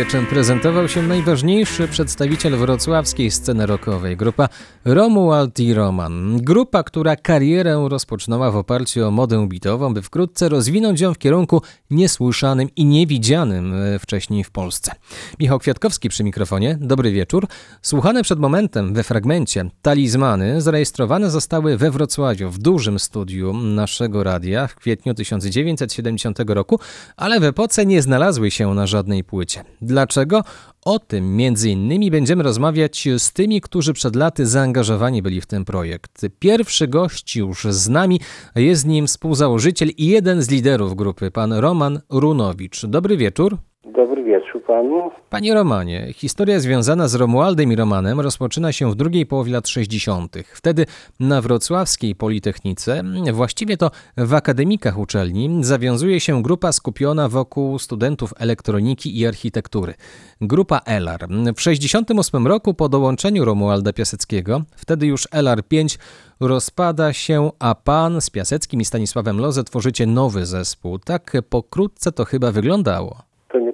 [0.00, 4.48] Półwieczem prezentował się najważniejszy przedstawiciel wrocławskiej sceny rockowej, grupa
[4.84, 6.38] Romuald i Roman.
[6.42, 11.62] Grupa, która karierę rozpoczynała w oparciu o modę bitową, by wkrótce rozwinąć ją w kierunku
[11.90, 14.92] niesłyszanym i niewidzianym e, wcześniej w Polsce.
[15.40, 17.46] Michał Kwiatkowski przy mikrofonie, dobry wieczór.
[17.82, 24.66] Słuchane przed momentem we fragmencie Talizmany zarejestrowane zostały we Wrocławiu w dużym studiu naszego radia
[24.66, 26.80] w kwietniu 1970 roku,
[27.16, 29.64] ale w epoce nie znalazły się na żadnej płycie.
[29.90, 30.44] Dlaczego?
[30.84, 35.64] O tym między innymi będziemy rozmawiać z tymi, którzy przed laty zaangażowani byli w ten
[35.64, 36.26] projekt.
[36.38, 38.20] Pierwszy gość już z nami,
[38.56, 42.86] jest nim współzałożyciel i jeden z liderów grupy, pan Roman Runowicz.
[42.86, 43.58] Dobry wieczór.
[43.96, 45.10] Dobry wieczór panu.
[45.30, 50.36] Panie Romanie, historia związana z Romualdem i Romanem rozpoczyna się w drugiej połowie lat 60.
[50.54, 50.86] Wtedy
[51.20, 53.02] na wrocławskiej Politechnice,
[53.32, 59.94] właściwie to w akademikach uczelni, zawiązuje się grupa skupiona wokół studentów elektroniki i architektury.
[60.40, 61.28] Grupa ELAR.
[61.56, 65.98] W 68 roku po dołączeniu Romualda Piaseckiego, wtedy już ELAR 5
[66.40, 70.98] rozpada się, a pan z Piaseckim i Stanisławem Loze tworzycie nowy zespół.
[70.98, 73.29] Tak pokrótce to chyba wyglądało.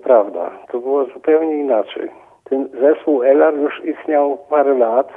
[0.07, 0.51] Nieprawda.
[0.73, 2.11] To było zupełnie inaczej.
[2.45, 5.09] Ten zespół Elar już istniał parę lat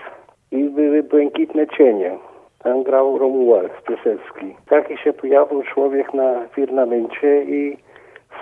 [0.51, 2.17] i były błękitne cienie.
[2.63, 4.55] Tam grał Romuald Piasecki.
[4.69, 7.77] Taki się pojawił człowiek na firmamencie i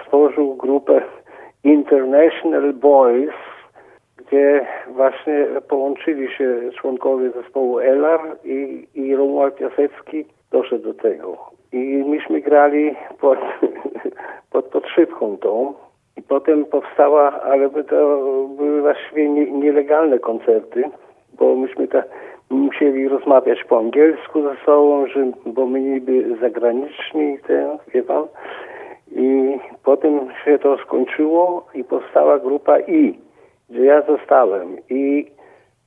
[0.03, 1.01] stworzył grupę
[1.63, 3.35] International Boys,
[4.17, 11.37] gdzie właśnie połączyli się członkowie zespołu Elar i, i Romuald Piasecki doszedł do tego.
[11.71, 13.39] I myśmy grali pod,
[14.51, 15.86] pod podszywką tą.
[16.17, 18.17] I potem powstała, ale to
[18.57, 20.83] były właściwie nie, nielegalne koncerty,
[21.39, 21.87] bo myśmy
[22.49, 28.27] musieli rozmawiać po angielsku ze sobą, że, bo my niby zagraniczni, ten, wie pan.
[29.11, 33.19] I potem się to skończyło i powstała grupa I,
[33.69, 34.77] gdzie ja zostałem.
[34.89, 35.27] I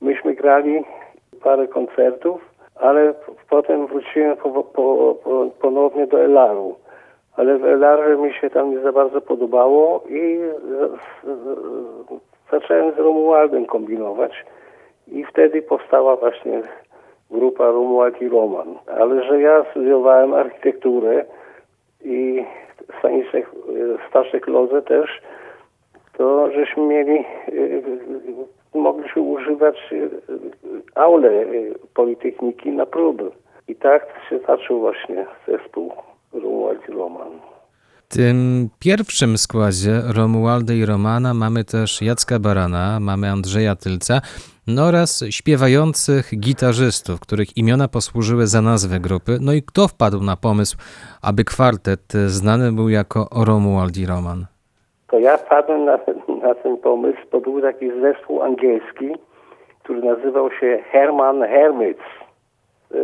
[0.01, 0.83] myśmy grali
[1.43, 2.41] parę koncertów,
[2.75, 3.13] ale
[3.49, 4.63] potem wróciłem po, po,
[5.23, 6.75] po, ponownie do Elaru
[7.35, 10.39] ale Elarze mi się tam nie za bardzo podobało i
[12.51, 14.45] zacząłem z Romualdem kombinować
[15.07, 16.61] i wtedy powstała właśnie
[17.31, 18.75] grupa Romuald i Roman.
[18.99, 21.25] Ale że ja studiowałem architekturę
[22.03, 22.45] i
[22.99, 23.43] Stanisław
[24.09, 25.21] Staszek Lozę też,
[26.17, 27.25] to żeśmy mieli,
[28.73, 29.93] mogliśmy używać
[30.95, 31.31] aule
[31.93, 33.31] Politechniki na próby.
[33.67, 35.91] I tak się zaczął właśnie zespół.
[36.33, 37.31] Romuald i Roman.
[38.09, 44.21] W tym pierwszym składzie Romualda i Romana mamy też Jacka Barana, mamy Andrzeja Tylca
[44.67, 49.31] no oraz śpiewających gitarzystów, których imiona posłużyły za nazwę grupy.
[49.41, 50.77] No i kto wpadł na pomysł,
[51.21, 54.45] aby kwartet znany był jako Romuald i Roman?
[55.07, 55.99] To ja wpadłem na,
[56.47, 59.09] na ten pomysł, bo był taki zespół angielski,
[59.83, 62.07] który nazywał się Herman Hermits.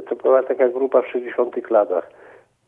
[0.09, 2.09] To była taka grupa w 60 latach.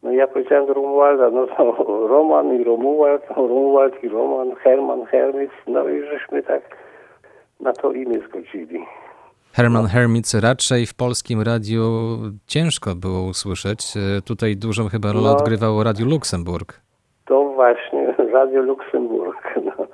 [0.03, 1.75] No ja powiedziałem do Romualda, no to
[2.13, 6.61] Roman i Romuald, Romuald i Roman, Herman, Hermits, no i żeśmy tak
[7.59, 8.85] na to imię zgodzili.
[9.53, 11.81] Herman Hermits raczej w polskim radiu
[12.47, 13.93] ciężko było usłyszeć.
[14.25, 16.81] Tutaj dużą chyba rolę no, odgrywało Radio Luksemburg.
[17.25, 19.55] To właśnie, Radio Luksemburg.
[19.65, 19.87] No,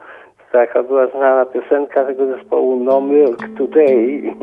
[0.52, 4.36] taka była znana piosenka tego zespołu No Milk Today.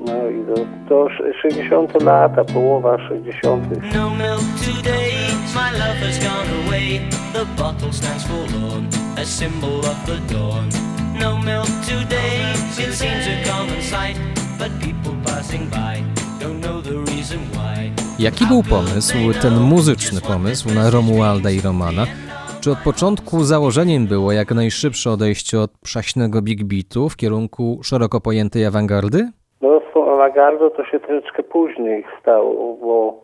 [0.00, 1.08] No i to, to
[1.42, 3.64] 60 lata, połowa 60.
[3.94, 5.12] No milk today,
[5.54, 7.00] my love has gone away.
[7.32, 8.88] The bottle stands forlorn,
[9.18, 10.68] a symbol of the dawn.
[11.20, 14.16] No milk today, it seems a common sight,
[14.58, 16.02] but people passing by
[16.40, 17.92] don't know the reason why.
[18.18, 22.06] Jaki był pomysł, ten muzyczny pomysł na Romualda i Romana?
[22.60, 28.20] Czy od początku założeniem było jak najszybsze odejście od przaśnego big beatu w kierunku szeroko
[28.20, 29.30] pojętej awangardy?
[29.62, 33.14] No z tą to się troszeczkę później stało, bo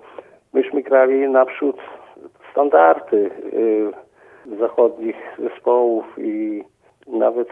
[0.52, 1.76] myśmy grali naprzód
[2.52, 6.64] standardy y, zachodnich zespołów i
[7.06, 7.48] nawet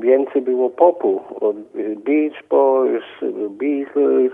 [0.00, 1.56] więcej było popu od
[2.04, 3.04] Beach Boys,
[3.50, 4.32] Beatles,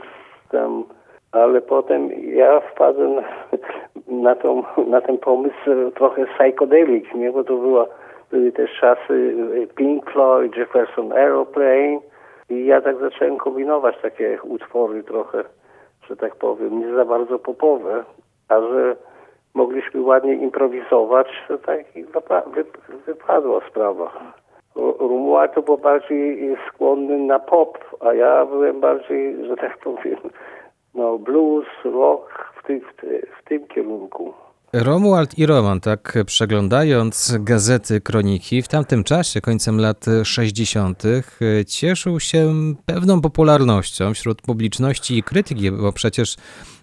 [0.51, 0.85] tam,
[1.33, 3.25] ale potem ja wpadłem
[4.09, 7.33] na, tą, na ten pomysł trochę psychedelic, nie?
[7.33, 7.87] bo to była,
[8.31, 9.35] były też czasy
[9.77, 11.99] Pink Floyd, Jefferson Aeroplane,
[12.51, 15.45] i ja tak zacząłem kombinować takie utwory trochę
[16.11, 18.05] że tak powiem, nie za bardzo popowe,
[18.49, 18.97] a że
[19.55, 22.65] mogliśmy ładnie improwizować, to tak i wypa- wy-
[23.07, 24.13] wypadła sprawa.
[24.77, 30.19] Ru- Romuald to był bardziej skłonny na pop, a ja byłem bardziej, że tak powiem,
[30.95, 34.35] no blues, rock w, ty, w, ty, w tym kierunku.
[34.73, 41.03] Romuald i Roman, tak przeglądając gazety, kroniki, w tamtym czasie, końcem lat 60.,
[41.67, 42.53] cieszył się
[42.87, 46.37] pewną popularnością wśród publiczności i krytyki, bo przecież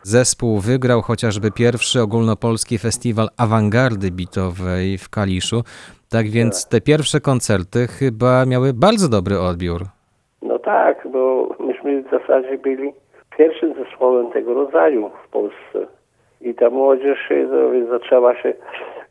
[0.04, 5.64] zespół wygrał chociażby pierwszy ogólnopolski festiwal awangardy bitowej w Kaliszu.
[6.10, 9.82] Tak więc te pierwsze koncerty chyba miały bardzo dobry odbiór.
[10.42, 12.94] No tak, bo myśmy w zasadzie byli
[13.38, 15.97] pierwszym zespołem tego rodzaju w Polsce.
[16.48, 17.30] I ta młodzież
[17.90, 18.54] zaczęła się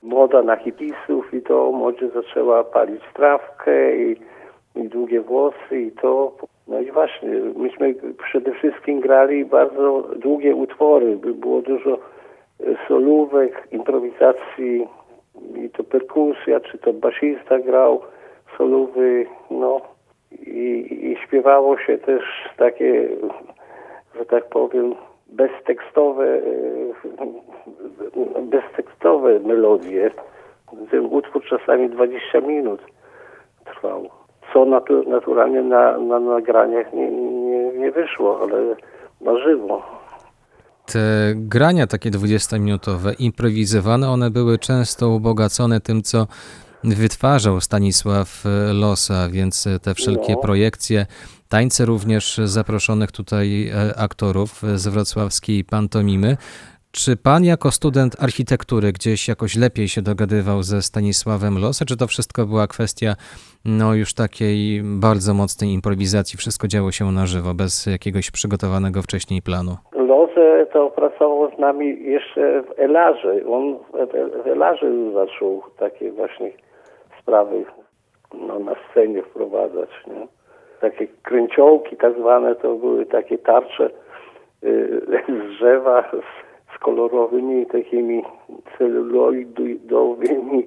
[0.03, 4.17] moda na hipisów i to młodzież zaczęła palić trawkę i,
[4.77, 6.33] i długie włosy i to.
[6.69, 7.95] No i właśnie, myśmy
[8.29, 11.17] przede wszystkim grali bardzo długie utwory.
[11.17, 14.87] By- Było dużo e, solówek, improwizacji
[15.65, 18.01] i to perkusja, czy to basista grał
[18.57, 19.81] solówy, no
[20.47, 22.23] i, i śpiewało się też
[22.57, 23.09] takie,
[24.19, 24.95] że tak powiem,
[25.27, 26.43] beztekstowe, e,
[28.43, 30.11] beztekstowe melodie.
[30.91, 32.81] Ten utwór czasami 20 minut
[33.65, 34.09] trwał.
[34.53, 38.77] Co natu, naturalnie na, na nagraniach nie, nie, nie wyszło, ale
[39.21, 39.83] na żywo.
[40.93, 40.99] Te
[41.35, 46.27] grania takie 20-minutowe, improwizowane, one były często ubogacone tym, co
[46.85, 50.39] wytwarzał Stanisław Losa, więc te wszelkie No.
[50.39, 51.07] projekcje,
[51.49, 56.37] tańce również zaproszonych tutaj e, aktorów z wrocławskiej pantomimy.
[56.93, 62.07] Czy pan jako student architektury gdzieś jakoś lepiej się dogadywał ze Stanisławem Losa, czy to
[62.07, 63.15] wszystko była kwestia
[63.65, 69.43] no już takiej bardzo mocnej improwizacji, wszystko działo się na żywo, bez jakiegoś przygotowanego wcześniej
[69.43, 69.77] planu?
[69.93, 73.35] Loze to pracował z nami jeszcze w Elarze.
[73.51, 76.53] On w- w Elarze zaczął takie właśnie
[77.23, 77.65] sprawy
[78.35, 79.89] no, na scenie wprowadzać.
[80.07, 80.27] Nie?
[80.81, 83.91] Takie kręciołki tak zwane to były takie tarcze
[84.65, 86.47] y, z drzewa z,
[86.79, 88.23] kolorowymi takimi
[88.79, 90.65] celuloidowymi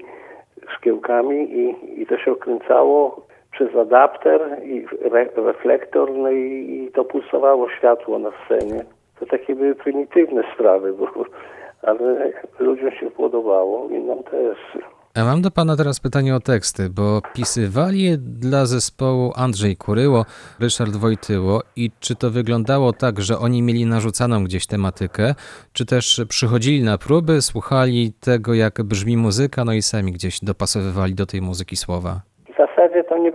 [0.67, 7.05] szkiełkami i, i to się okręcało przez adapter i re, reflektor, no i, i to
[7.05, 8.83] pulsowało światło na scenie.
[9.19, 11.07] To takie były prymitywne sprawy, bo,
[11.87, 14.57] ale ludziom się podobało i nam też.
[15.15, 20.25] A mam do pana teraz pytanie o teksty, bo pisywali je dla zespołu Andrzej Kuryło,
[20.59, 25.25] Ryszard Wojtyło i czy to wyglądało tak, że oni mieli narzucaną gdzieś tematykę,
[25.73, 31.13] czy też przychodzili na próby, słuchali tego, jak brzmi muzyka, no i sami gdzieś dopasowywali
[31.15, 32.21] do tej muzyki słowa?
[32.53, 33.31] W zasadzie to nie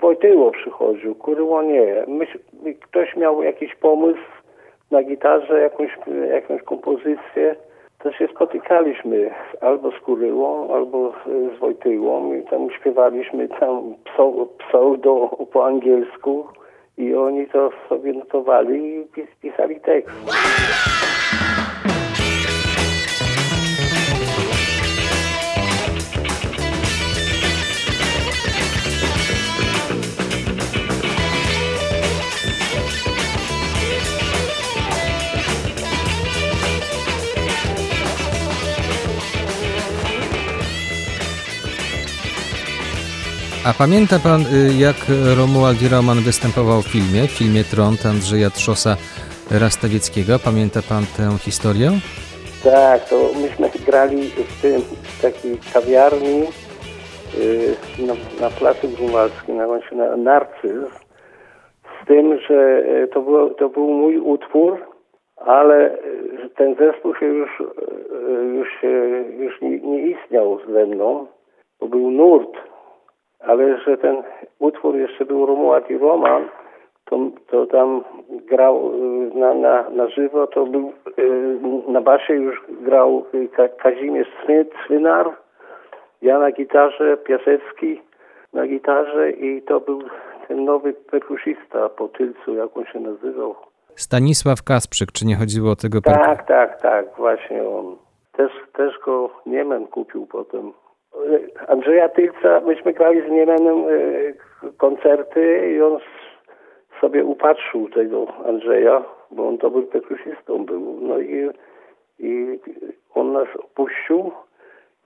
[0.00, 2.06] Wojtyło przychodził, Kuryło nie.
[2.80, 4.28] Ktoś miał jakiś pomysł
[4.90, 5.90] na gitarze, jakąś,
[6.32, 7.56] jakąś kompozycję,
[8.02, 9.30] to się spotykaliśmy
[9.60, 11.12] albo z Kuryłą, albo
[11.56, 16.46] z Wojtyłą i tam śpiewaliśmy tam pseu- pseudo po angielsku
[16.98, 20.10] i oni to sobie notowali i pis, pisali tekst.
[43.70, 44.96] A pamięta pan, y, jak
[45.38, 48.92] Romuald Roman występował w filmie, w filmie Trąd Andrzeja Trzosa
[49.62, 50.32] Rastawieckiego?
[50.48, 51.88] Pamięta pan tę historię?
[52.64, 54.22] Tak, to myśmy grali
[54.52, 54.80] w tym
[55.12, 60.90] w takiej kawiarni yy, na, na Placu Grunwaldzkim, na, się na Narcyz,
[61.96, 64.78] z tym, że yy, to, było, to był mój utwór,
[65.36, 65.98] ale
[66.56, 67.50] ten zespół się już,
[68.58, 68.68] już,
[69.38, 71.26] już nie, nie istniał ze mną,
[71.80, 72.69] bo był nurt,
[73.40, 74.22] ale że ten
[74.58, 76.42] utwór jeszcze był Romuald i Roman,
[77.04, 77.18] to,
[77.50, 83.24] to tam grał y, na, na, na żywo, to był y, na basie już grał
[83.34, 85.30] y, Ka Kazimierz Swy- Swynar,
[86.22, 88.00] ja na gitarze, Piasecki
[88.52, 90.02] na gitarze i to był
[90.48, 93.54] ten nowy perkusista po tylcu, jak on się nazywał.
[93.94, 97.96] Stanisław Kasprzyk, czy nie chodziło o tego perku- Tak, tak, tak, właśnie on.
[98.32, 100.72] Też, też go Niemen kupił potem.
[101.68, 105.98] Andrzeja Tylca, myśmy grali z Niemenem e, koncerty i on
[107.00, 110.98] sobie upatrzył tego Andrzeja, bo on dobrym perkusistą był.
[111.00, 111.50] No i,
[112.18, 112.58] i
[113.14, 114.32] on nas opuścił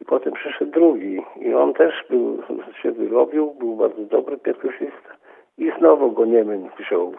[0.01, 1.23] i potem przyszedł drugi.
[1.37, 2.43] I on też był,
[2.83, 5.15] się wyrobił, był bardzo dobry perkusista
[5.59, 7.15] i znowu go Niemen wziął.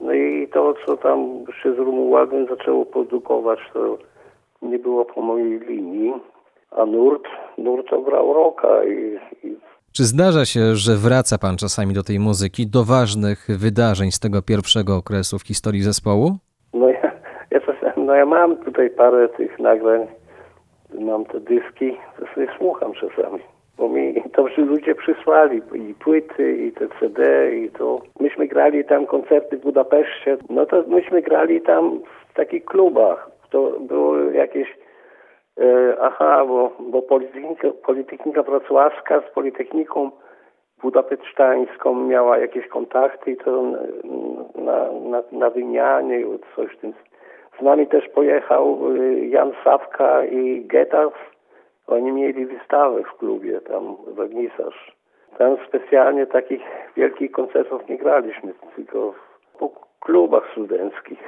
[0.00, 3.98] No i to, co tam się z Romualdem zaczęło produkować, to
[4.62, 6.12] nie było po mojej linii.
[6.70, 7.24] A nurt,
[7.58, 9.56] nurt to grał rocka i, i
[9.92, 14.42] Czy zdarza się, że wraca pan czasami do tej muzyki, do ważnych wydarzeń z tego
[14.42, 16.36] pierwszego okresu w historii zespołu?
[16.74, 17.12] No ja,
[17.50, 20.06] ja, czasem, no ja mam tutaj parę tych nagrań,
[21.00, 23.40] mam te dyski, to sobie słucham czasami.
[23.78, 28.00] Bo mi to ludzie przysłali i płyty, i te CD, i to.
[28.20, 32.00] Myśmy grali tam koncerty w Budapeszcie, no to myśmy grali tam
[32.30, 33.30] w takich klubach.
[33.50, 34.68] To było jakieś,
[36.00, 40.10] aha, bo, bo Politechnika, Politechnika Wrocławska z Politechniką
[40.82, 43.62] budapesztańską miała jakieś kontakty i to
[44.54, 46.24] na, na, na wymianie
[46.56, 46.92] coś w tym.
[47.58, 51.12] Z nami też pojechał y, Jan Sawka i Getaw.
[51.86, 54.96] Oni mieli wystawę w klubie tam w Agnisarz.
[55.38, 56.62] Tam specjalnie takich
[56.96, 59.14] wielkich koncertów nie graliśmy, tylko
[59.58, 61.18] po klubach studenckich.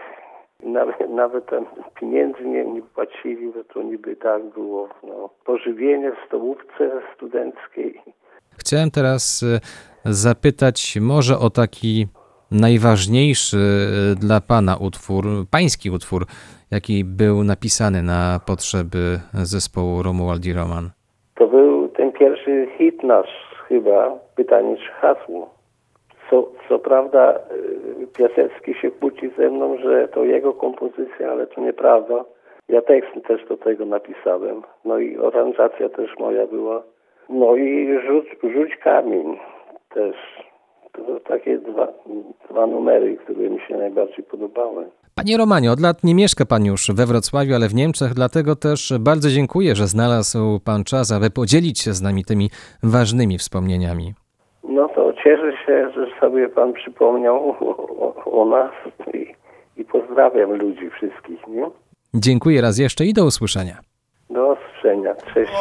[0.62, 1.66] Nawet, nawet tam
[2.00, 4.88] pieniędzy nie, nie płacili, bo to niby tak było.
[5.02, 5.30] No.
[5.44, 8.00] Pożywienie w stołówce studenckiej.
[8.58, 9.60] Chciałem teraz e,
[10.12, 12.06] zapytać może o taki
[12.50, 16.26] najważniejszy e, dla pana utwór, pański utwór,
[16.70, 20.90] jaki był napisany na potrzeby zespołu Romualdi Roman.
[21.34, 23.28] To był ten pierwszy hit nasz
[23.68, 25.61] chyba, pytanie czy hasło.
[26.32, 27.34] Co, co prawda
[28.02, 32.24] y, Piasecki się kłóci ze mną, że to jego kompozycja, ale to nieprawda.
[32.68, 34.62] Ja tekst też do tego napisałem.
[34.84, 36.82] No i aranżacja też moja była.
[37.28, 39.38] No i rzuć, rzuć kamień
[39.94, 40.16] też.
[40.92, 41.88] To takie dwa,
[42.50, 44.84] dwa numery, które mi się najbardziej podobały.
[45.14, 48.92] Panie Romanie, od lat nie mieszka pan już we Wrocławiu, ale w Niemczech, dlatego też
[49.00, 52.50] bardzo dziękuję, że znalazł pan czas, aby podzielić się z nami tymi
[52.82, 54.12] ważnymi wspomnieniami.
[54.64, 58.70] No to cieszę się, że sobie pan przypomniał o, o nas
[59.14, 59.34] i,
[59.76, 61.66] i pozdrawiam ludzi wszystkich, nie?
[62.14, 63.78] Dziękuję raz jeszcze i do usłyszenia.
[64.30, 65.14] Do usłyszenia.
[65.34, 65.52] Cześć.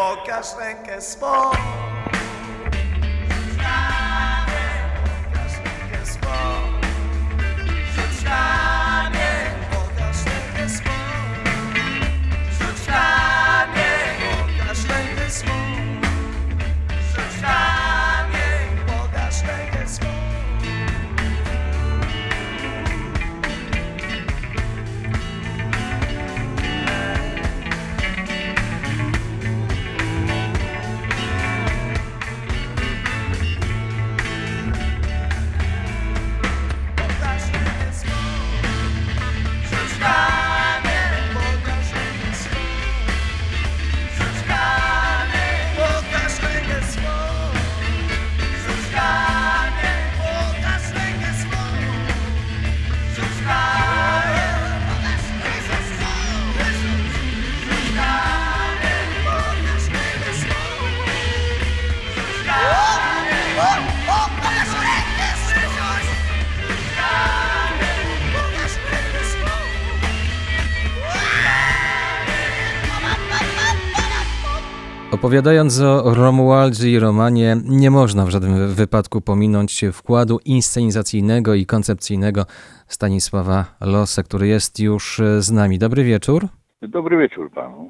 [75.21, 82.45] Opowiadając o Romualdzie i Romanie, nie można w żadnym wypadku pominąć wkładu inscenizacyjnego i koncepcyjnego
[82.87, 85.79] Stanisława Losę, który jest już z nami.
[85.79, 86.47] Dobry wieczór.
[86.81, 87.89] Dobry wieczór panu.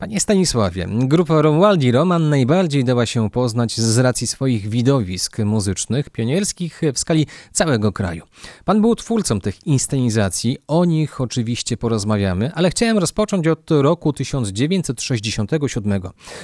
[0.00, 6.80] Panie Stanisławie, grupa Romualdi Roman najbardziej dała się poznać z racji swoich widowisk muzycznych, pionierskich
[6.94, 8.24] w skali całego kraju.
[8.64, 16.02] Pan był twórcą tych inscenizacji, o nich oczywiście porozmawiamy, ale chciałem rozpocząć od roku 1967.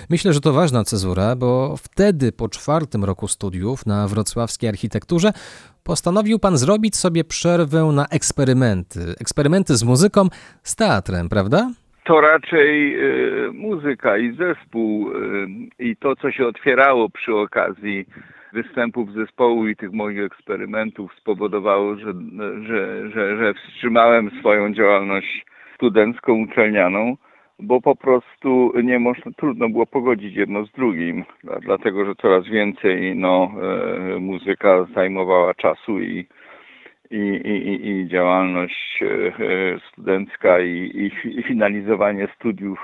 [0.09, 5.33] Myślę, że to ważna cezura, bo wtedy po czwartym roku studiów na wrocławskiej architekturze
[5.83, 9.15] postanowił pan zrobić sobie przerwę na eksperymenty.
[9.19, 10.29] Eksperymenty z muzyką,
[10.63, 11.71] z teatrem, prawda?
[12.07, 13.03] To raczej e,
[13.53, 15.17] muzyka i zespół e,
[15.79, 18.05] i to, co się otwierało przy okazji
[18.53, 22.13] występów zespołu i tych moich eksperymentów spowodowało, że,
[22.67, 27.17] że, że, że wstrzymałem swoją działalność studencką, uczelnianą,
[27.59, 32.45] bo po prostu nie można, trudno było pogodzić jedno z drugim, dla- dlatego że coraz
[32.49, 36.27] więcej no, e, muzyka zajmowała czasu i,
[37.11, 42.79] i, i, i- działalność e, e, studencka i, i finalizowanie studiów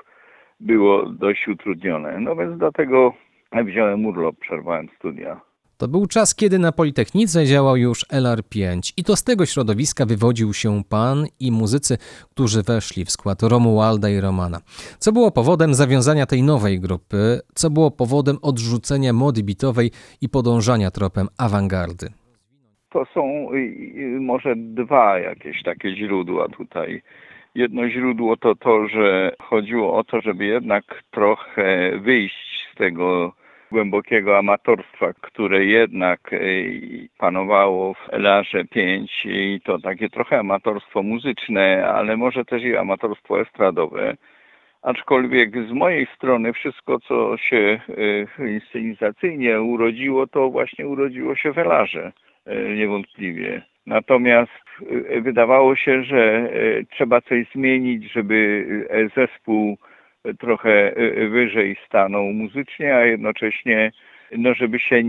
[0.60, 2.20] było dość utrudnione.
[2.20, 3.14] No więc dlatego
[3.66, 5.40] wziąłem urlop, przerwałem studia.
[5.76, 10.52] To był czas, kiedy na Politechnice działał już LR5 i to z tego środowiska wywodził
[10.54, 11.98] się pan i muzycy,
[12.30, 14.58] którzy weszli w skład Romualda i Romana.
[14.98, 17.40] Co było powodem zawiązania tej nowej grupy?
[17.54, 22.08] Co było powodem odrzucenia mody bitowej i podążania tropem awangardy?
[22.92, 27.02] To są y, y, może dwa jakieś takie źródła tutaj.
[27.54, 33.32] Jedno źródło to to, że chodziło o to, żeby jednak trochę wyjść z tego
[33.72, 41.88] głębokiego amatorstwa, które jednak y, panowało w Elarze 5 i to takie trochę amatorstwo muzyczne,
[41.88, 44.16] ale może też i amatorstwo estradowe.
[44.82, 47.80] Aczkolwiek z mojej strony wszystko, co się
[48.38, 52.12] inscenizacyjnie urodziło, to właśnie urodziło się w Elarze,
[52.76, 53.62] niewątpliwie.
[53.86, 54.62] Natomiast
[55.16, 56.48] y, wydawało się, że
[56.90, 58.66] trzeba coś zmienić, żeby
[59.16, 59.78] zespół
[60.38, 60.94] trochę
[61.30, 63.92] wyżej stanął muzycznie, a jednocześnie
[64.38, 65.02] no żeby się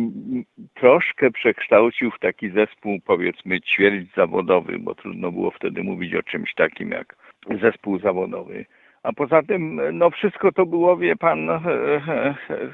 [0.74, 6.54] troszkę przekształcił w taki zespół powiedzmy ćwierć zawodowy, bo trudno było wtedy mówić o czymś
[6.54, 7.16] takim jak
[7.62, 8.66] zespół zawodowy.
[9.04, 11.60] A poza tym, no wszystko to było, wie pan, e,
[12.08, 12.70] e, e,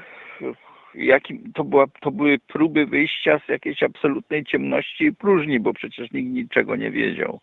[0.94, 6.10] jakim, to, była, to były próby wyjścia z jakiejś absolutnej ciemności i próżni, bo przecież
[6.12, 7.40] nikt niczego nie wiedział.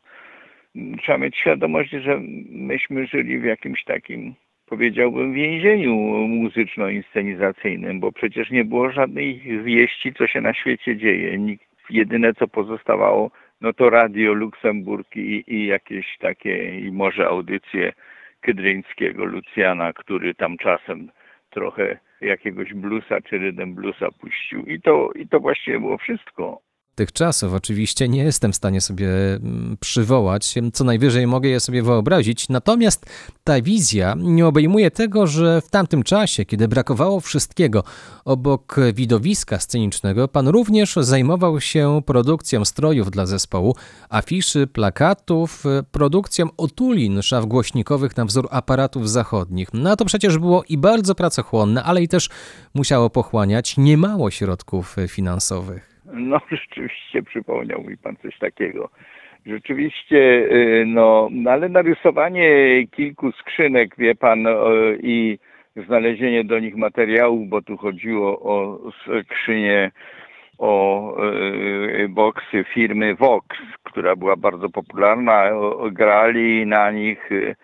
[1.02, 2.19] Trzeba mieć świadomość, że
[2.50, 4.34] myśmy żyli w jakimś takim,
[4.65, 5.95] powiedziałbym, więzieniu
[6.28, 11.38] muzyczno-inscenizacyjnym, bo przecież nie było żadnej wieści, co się na świecie dzieje.
[11.38, 17.93] Nikt, jedyne, co pozostawało, no to Radio Luksemburg i, i jakieś takie, i może audycje
[18.41, 21.12] Kydryńskiego, Lucjana, który tam czasem
[21.50, 24.65] trochę jakiegoś bluesa czy rydem bluesa puścił.
[24.65, 26.66] I to, I to właściwie było wszystko
[26.97, 31.83] tych czasów oczywiście nie jestem w stanie sobie mm, przywołać, co najwyżej mogę je sobie
[31.83, 32.49] wyobrazić.
[32.49, 33.05] Natomiast
[33.43, 37.83] ta wizja nie obejmuje tego, że w tamtym czasie, kiedy brakowało wszystkiego,
[38.25, 43.75] obok widowiska scenicznego, pan również zajmował się produkcją strojów dla zespołu,
[44.10, 49.69] afiszy, plakatów, produkcją otulin szaf głośnikowych na wzór aparatów zachodnich.
[49.73, 52.29] No to przecież było i bardzo pracochłonne, ale i też
[52.73, 55.96] musiało pochłaniać niemało środków finansowych.
[56.13, 58.89] No rzeczywiście przypomniał mi pan coś takiego.
[59.46, 60.17] Rzeczywiście,
[60.52, 62.50] y, no, no, ale narysowanie
[62.88, 64.48] kilku skrzynek, wie pan,
[65.02, 65.39] i
[65.88, 68.80] znalezienie do nich materiałów, bo tu chodziło o
[69.24, 69.91] skrzynię,
[70.58, 71.13] o
[72.04, 73.48] y, boksy firmy Vox,
[73.84, 75.50] która była bardzo popularna.
[75.91, 77.56] Grali na nich, y,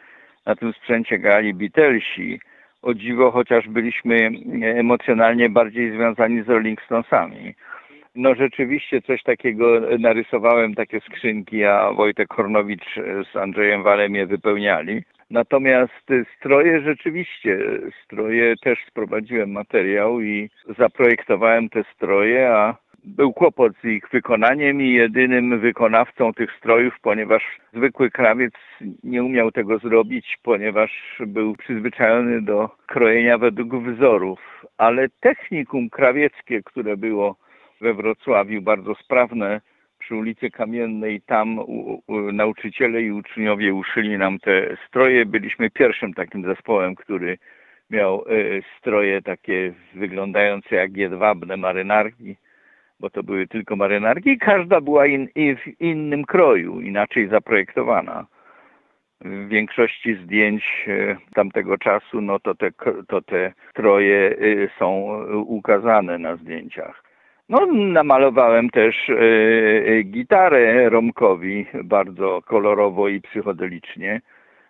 [0.45, 2.39] na tym sprzęcie grali Beatlesi.
[2.81, 4.31] O dziwo, chociaż byliśmy
[4.63, 7.53] emocjonalnie bardziej związani z Rolling Stonesami.
[8.15, 12.85] No rzeczywiście coś takiego narysowałem, takie skrzynki, a Wojtek Hornowicz
[13.31, 15.03] z Andrzejem Walem je wypełniali.
[15.29, 16.03] Natomiast
[16.37, 17.59] stroje rzeczywiście,
[18.03, 24.93] stroje też sprowadziłem materiał i zaprojektowałem te stroje, a był kłopot z ich wykonaniem i
[24.93, 28.53] jedynym wykonawcą tych strojów, ponieważ zwykły krawiec
[29.03, 30.91] nie umiał tego zrobić, ponieważ
[31.27, 34.65] był przyzwyczajony do krojenia według wzorów.
[34.77, 37.42] Ale technikum krawieckie, które było
[37.83, 39.61] we Wrocławiu, bardzo sprawne
[39.99, 41.21] przy ulicy Kamiennej.
[41.21, 45.25] Tam u, u, nauczyciele i uczniowie uszyli nam te stroje.
[45.25, 47.37] Byliśmy pierwszym takim zespołem, który
[47.89, 52.35] miał y, stroje takie wyglądające jak jedwabne marynarki,
[52.99, 54.37] bo to były tylko marynarki.
[54.37, 58.27] Każda była in, in, w innym kroju, inaczej zaprojektowana.
[59.21, 62.71] W większości zdjęć y, tamtego czasu, no to te,
[63.07, 67.02] to te stroje y, są ukazane na zdjęciach.
[67.49, 69.13] No, namalowałem też e,
[69.87, 74.21] e, gitarę Romkowi bardzo kolorowo i psychodelicznie.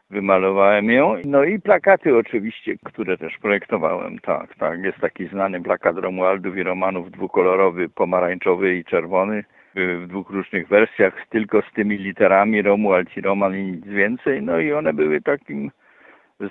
[0.10, 1.16] Wymalowałem ją.
[1.26, 4.20] No i plakaty oczywiście, które też projektowałem.
[4.20, 4.84] Tak, tak.
[4.84, 9.44] Jest taki znany plakat Romualdów i Romanów dwukolorowy, pomarańczowy i czerwony
[9.76, 14.42] w dwóch różnych wersjach, tylko z tymi literami Romuald i Roman i nic więcej.
[14.42, 15.72] No i one były takim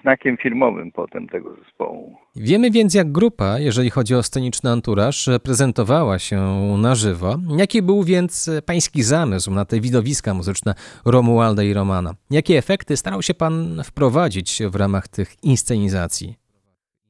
[0.03, 2.17] znakiem firmowym potem tego zespołu.
[2.37, 6.41] Wiemy więc, jak grupa, jeżeli chodzi o sceniczny anturaż, prezentowała się
[6.83, 7.37] na żywo.
[7.57, 10.75] Jaki był więc pański zamysł na te widowiska muzyczne
[11.07, 12.11] Romualda i Romana?
[12.31, 16.35] Jakie efekty starał się pan wprowadzić w ramach tych inscenizacji?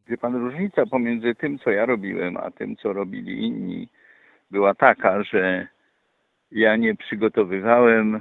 [0.09, 3.89] Wie pan, różnica pomiędzy tym, co ja robiłem, a tym, co robili inni,
[4.51, 5.67] była taka, że
[6.51, 8.21] ja nie przygotowywałem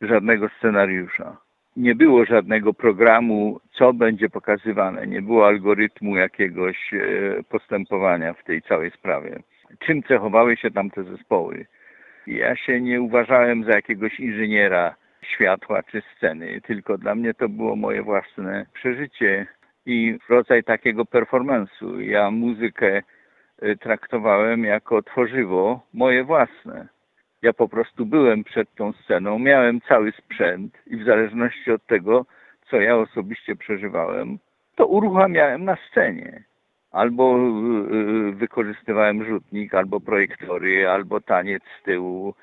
[0.00, 1.36] żadnego scenariusza
[1.76, 6.98] nie było żadnego programu, co będzie pokazywane, nie było algorytmu jakiegoś e,
[7.42, 9.38] postępowania w tej całej sprawie.
[9.78, 11.66] Czym cechowały się tamte zespoły?
[12.26, 17.76] Ja się nie uważałem za jakiegoś inżyniera światła czy sceny, tylko dla mnie to było
[17.76, 19.46] moje własne przeżycie
[19.86, 21.98] i rodzaj takiego performance'u.
[21.98, 23.02] Ja muzykę
[23.62, 26.88] e, traktowałem jako tworzywo moje własne.
[27.42, 32.26] Ja po prostu byłem przed tą sceną, miałem cały sprzęt i w zależności od tego,
[32.70, 34.38] co ja osobiście przeżywałem,
[34.76, 36.42] to uruchamiałem na scenie.
[36.92, 37.94] Albo y,
[38.28, 42.34] y, wykorzystywałem rzutnik, albo projektory, albo taniec z tyłu,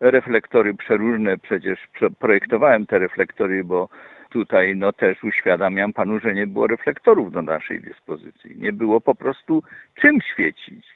[0.00, 3.88] reflektory przeróżne, przecież prze- projektowałem te reflektory, bo
[4.30, 8.56] tutaj no też uświadamiam panu, że nie było reflektorów do naszej dyspozycji.
[8.58, 9.62] Nie było po prostu
[9.94, 10.86] czym świecić.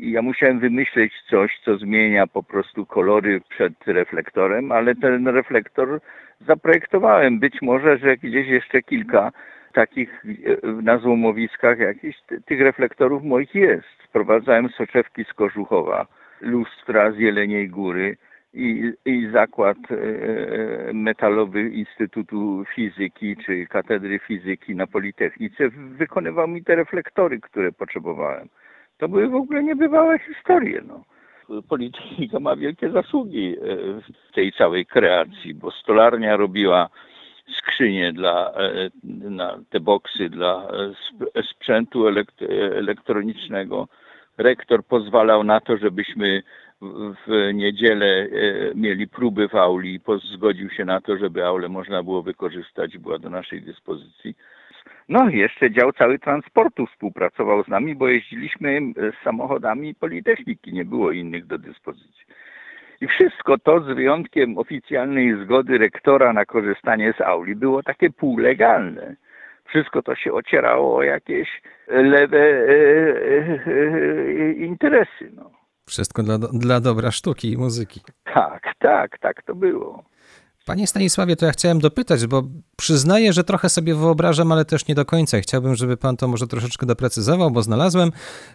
[0.00, 6.00] Ja musiałem wymyśleć coś, co zmienia po prostu kolory przed reflektorem, ale ten reflektor
[6.40, 7.38] zaprojektowałem.
[7.40, 9.32] Być może, że gdzieś jeszcze kilka
[9.72, 13.86] takich e, na złomowiskach jakichś ty- tych reflektorów moich jest.
[14.08, 16.06] Sprowadzałem soczewki z Kożuchowa,
[16.40, 18.16] lustra z Jeleniej Góry
[18.54, 26.74] i, i zakład e, metalowy Instytutu Fizyki czy Katedry Fizyki na Politechnice wykonywał mi te
[26.76, 28.48] reflektory, które potrzebowałem.
[28.98, 30.82] To były w ogóle niebywałe historie.
[30.86, 31.04] No.
[32.40, 33.60] Ma wielkie zasługi e,
[34.30, 36.88] w tej całej kreacji, bo stolarnia robiła
[37.58, 38.90] skrzynie dla, e,
[39.30, 43.88] na te boksy dla e, sp- sprzętu elekt- elektronicznego.
[44.38, 46.42] Rektor pozwalał na to, żebyśmy
[47.26, 48.28] w- niedzielę
[48.74, 50.00] mieli próby w auli i
[50.34, 54.34] zgodził się na to, żeby aulę można było wykorzystać, była do naszej dyspozycji.
[55.08, 60.84] No jeszcze dział cały transportu współpracował z nami, bo jeździliśmy e, z samochodami Politechniki, nie
[60.84, 62.24] było innych do dyspozycji.
[63.00, 69.16] I wszystko to z wyjątkiem oficjalnej zgody rektora na korzystanie z auli było takie półlegalne.
[69.64, 72.70] Wszystko to się ocierało o jakieś lewe e,
[73.26, 75.32] e, e, interesy.
[75.32, 75.50] No.
[75.86, 78.00] Wszystko dla, dla dobra sztuki i muzyki.
[78.34, 80.04] Tak, tak, tak to było.
[80.66, 82.42] Panie Stanisławie, to ja chciałem dopytać, bo
[82.76, 85.40] przyznaję, że trochę sobie wyobrażam, ale też nie do końca.
[85.40, 88.10] Chciałbym, żeby pan to może troszeczkę doprecyzował, bo znalazłem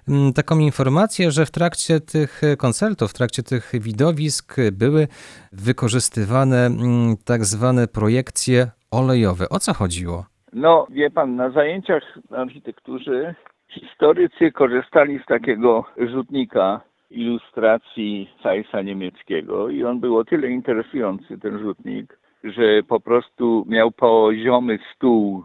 [0.07, 5.07] mm, taką informację, że w trakcie tych koncertów, w trakcie tych widowisk były
[5.51, 9.49] wykorzystywane mm, tak zwane projekcje olejowe.
[9.49, 10.25] O co chodziło?
[10.53, 13.35] No, wie pan, na zajęciach w architekturze
[13.67, 21.59] historycy korzystali z takiego rzutnika ilustracji Zeissa niemieckiego i on był o tyle interesujący, ten
[21.59, 25.43] rzutnik, że po prostu miał poziomy stół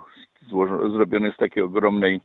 [0.92, 2.20] zrobiony z takiej ogromnej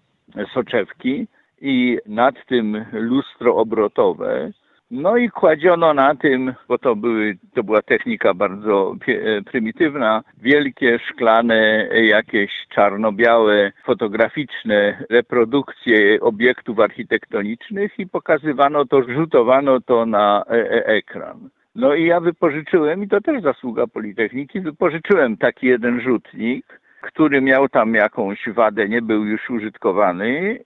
[0.53, 1.27] soczewki
[1.61, 4.51] i nad tym lustro obrotowe.
[4.91, 10.99] No i kładziono na tym, bo to, były, to była technika bardzo e, prymitywna, wielkie
[10.99, 20.85] szklane, jakieś czarno-białe, fotograficzne reprodukcje obiektów architektonicznych i pokazywano to, rzutowano to na e- e-
[20.85, 21.49] ekran.
[21.75, 27.69] No i ja wypożyczyłem, i to też zasługa Politechniki, wypożyczyłem taki jeden rzutnik, który miał
[27.69, 30.59] tam jakąś wadę, nie był już użytkowany.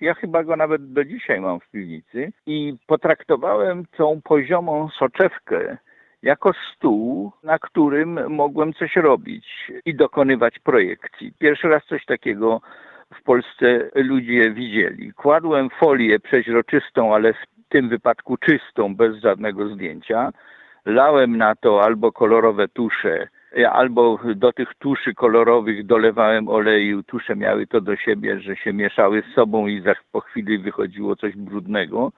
[0.00, 2.32] Ja chyba go nawet do dzisiaj mam w piwnicy.
[2.46, 5.76] I potraktowałem tą poziomą soczewkę
[6.22, 11.32] jako stół, na którym mogłem coś robić i dokonywać projekcji.
[11.38, 12.60] Pierwszy raz coś takiego
[13.14, 15.12] w Polsce ludzie widzieli.
[15.12, 20.30] Kładłem folię przeźroczystą, ale w tym wypadku czystą, bez żadnego zdjęcia.
[20.86, 23.28] Lałem na to albo kolorowe tusze,
[23.64, 27.02] albo do tych tuszy kolorowych dolewałem oleju.
[27.02, 31.16] Tusze miały to do siebie, że się mieszały z sobą i za, po chwili wychodziło
[31.16, 32.12] coś brudnego.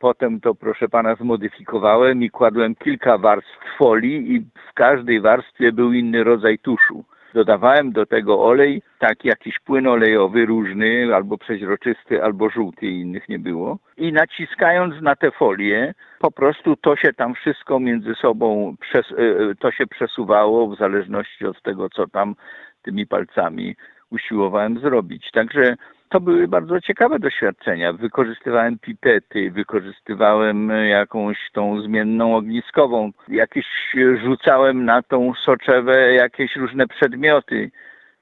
[0.00, 5.92] Potem to, proszę pana, zmodyfikowałem i kładłem kilka warstw folii i w każdej warstwie był
[5.92, 7.04] inny rodzaj tuszu.
[7.34, 13.38] Dodawałem do tego olej, tak jakiś płyn olejowy różny, albo przeźroczysty, albo żółty, innych nie
[13.38, 13.78] było.
[13.96, 19.54] I naciskając na tę folię, po prostu to się tam wszystko między sobą, przes- e,
[19.54, 22.34] to się przesuwało w zależności od tego, co tam
[22.82, 23.76] tymi palcami
[24.10, 25.30] usiłowałem zrobić.
[25.30, 25.76] Także
[26.10, 27.92] to były bardzo ciekawe doświadczenia.
[27.92, 36.56] Wykorzystywałem pipety, wykorzystywałem e, jakąś tą zmienną ogniskową, jakieś e, rzucałem na tą soczewę jakieś
[36.56, 37.70] różne przedmioty.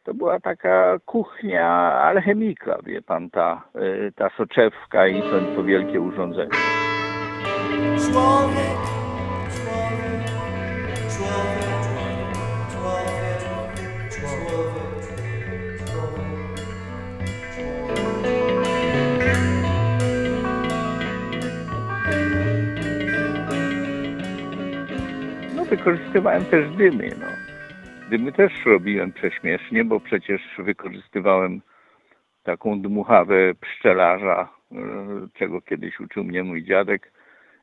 [0.04, 5.22] To była taka kuchnia alchemika, wie pan, ta, e, ta soczewka i
[5.56, 6.50] to, wielkie urządzenie.
[7.96, 8.97] Człowiek,
[25.70, 27.26] wykorzystywałem też dymy, no.
[28.10, 31.60] Dymy też robiłem prześmiesznie, bo przecież wykorzystywałem
[32.42, 34.76] taką dmuchawę pszczelarza, e,
[35.34, 37.12] czego kiedyś uczył mnie mój dziadek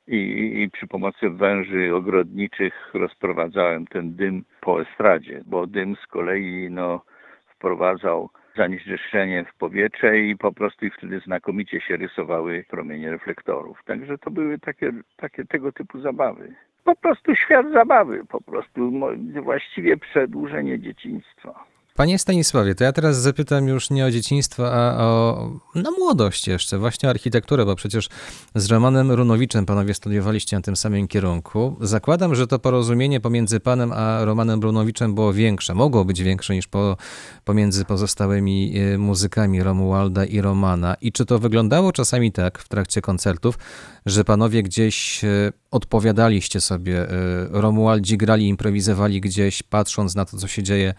[0.08, 0.18] i,
[0.62, 7.02] i przy pomocy węży ogrodniczych rozprowadzałem ten dym po estradzie, bo dym z kolei no,
[7.56, 13.84] wprowadzał zanieczyszczenie w powietrze i po prostu i wtedy znakomicie się rysowały promienie reflektorów.
[13.86, 16.56] Także to były takie, takie tego typu zabawy.
[16.86, 18.92] Po prostu świat zabawy, po prostu
[19.42, 21.66] właściwie przedłużenie dzieciństwa.
[21.98, 26.78] Panie Stanisławie, to ja teraz zapytam już nie o dzieciństwo, a o na młodość jeszcze,
[26.78, 28.10] właśnie o architekturę, bo przecież
[28.56, 31.76] z Romanem Runowiczem panowie studiowaliście na tym samym kierunku.
[31.82, 36.68] Zakładam, że to porozumienie pomiędzy panem a Romanem Runowiczem było większe, mogło być większe niż
[36.68, 36.98] po,
[37.46, 40.96] pomiędzy pozostałymi e, muzykami Romualda i Romana.
[41.02, 43.58] I czy to wyglądało czasami tak w trakcie koncertów,
[44.06, 47.16] że panowie gdzieś e, odpowiadaliście sobie, e,
[47.50, 50.94] Romualdzi grali, improwizowali gdzieś, patrząc na to, co się dzieje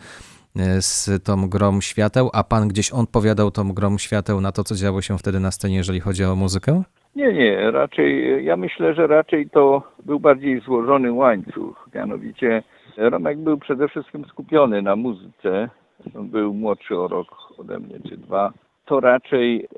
[0.80, 5.02] z tą grą świateł, a pan gdzieś odpowiadał tą grą świateł na to, co działo
[5.02, 6.82] się wtedy na scenie, jeżeli chodzi o muzykę?
[7.16, 11.88] Nie, nie, raczej, ja myślę, że raczej to był bardziej złożony łańcuch.
[11.94, 12.62] Mianowicie
[12.96, 15.68] Romek był przede wszystkim skupiony na muzyce.
[16.14, 17.26] Był młodszy o rok
[17.58, 18.52] ode mnie, czy dwa.
[18.84, 19.68] To raczej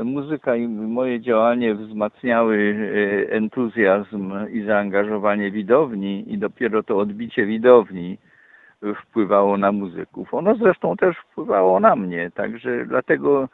[0.00, 7.46] y, muzyka i moje działanie wzmacniały y, entuzjazm i zaangażowanie widowni i dopiero to odbicie
[7.46, 8.18] widowni
[9.02, 10.34] wpływało na muzyków.
[10.34, 13.48] Ono zresztą też wpływało na mnie, także dlatego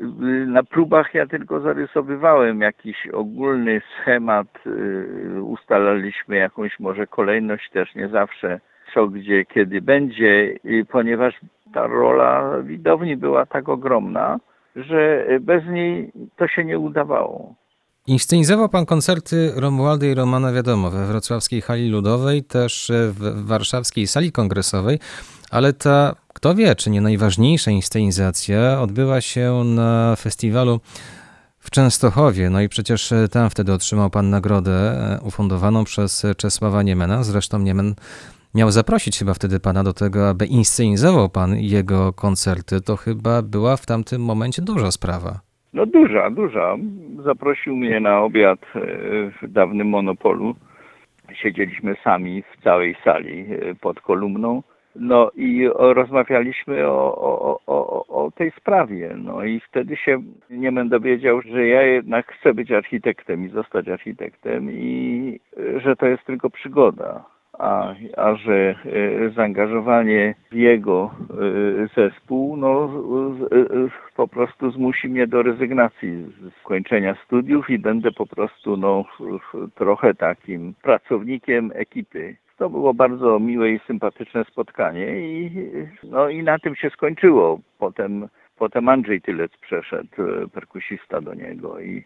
[0.00, 0.02] y,
[0.46, 8.08] na próbach ja tylko zarysowywałem jakiś ogólny schemat, y, ustalaliśmy jakąś może kolejność też nie
[8.08, 8.60] zawsze,
[8.94, 10.58] co gdzie, kiedy będzie,
[10.90, 11.40] ponieważ
[11.74, 14.38] ta rola widowni była tak ogromna,
[14.76, 17.54] że bez niej to się nie udawało.
[18.06, 24.32] Inscenizował pan koncerty Romualdy i Romana, wiadomo, we wrocławskiej hali ludowej, też w warszawskiej sali
[24.32, 24.98] kongresowej,
[25.50, 30.80] ale ta, kto wie, czy nie najważniejsza inscenizacja odbyła się na festiwalu
[31.58, 32.50] w Częstochowie.
[32.50, 37.24] No i przecież tam wtedy otrzymał pan nagrodę e, ufundowaną przez Czesława Niemena.
[37.24, 37.94] Zresztą Niemen
[38.54, 42.80] miał zaprosić chyba wtedy pana do tego, aby inscenizował pan jego koncerty.
[42.80, 45.45] To chyba była w tamtym momencie duża sprawa.
[45.76, 46.76] No duża, duża.
[47.24, 48.80] Zaprosił mnie na obiad e,
[49.42, 50.54] w dawnym Monopolu.
[51.32, 54.62] Siedzieliśmy sami w całej sali e, pod kolumną.
[54.94, 59.14] No i rozmawialiśmy o, o, o, o tej sprawie.
[59.16, 64.70] No i wtedy się Niemen dowiedział, że ja jednak chcę być architektem i zostać architektem
[64.72, 71.88] i e, że to jest tylko przygoda a, a że e, zaangażowanie w jego e,
[71.96, 72.90] zespół no,
[73.52, 76.26] e, po prostu zmusi mnie do rezygnacji
[76.60, 79.04] z kończenia studiów i będę po prostu no,
[79.74, 82.36] trochę takim pracownikiem ekipy.
[82.58, 85.50] To było bardzo miłe i sympatyczne spotkanie i,
[86.02, 87.60] no, i na tym się skończyło.
[87.78, 90.08] Potem, potem Andrzej Tylec przeszedł,
[90.52, 92.04] perkusista do niego i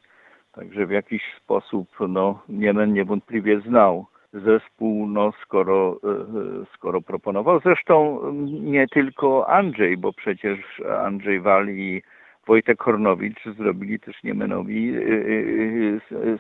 [0.52, 7.60] także w jakiś sposób no, Niemen niewątpliwie znał zespół, no skoro, e, e, skoro proponował.
[7.60, 8.20] Zresztą
[8.62, 10.58] nie tylko Andrzej, bo przecież
[11.04, 12.02] Andrzej Wal i
[12.46, 15.00] Wojtek Hornowicz zrobili też Niemenowi e,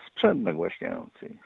[0.06, 1.36] sprzęt nagłaśniający.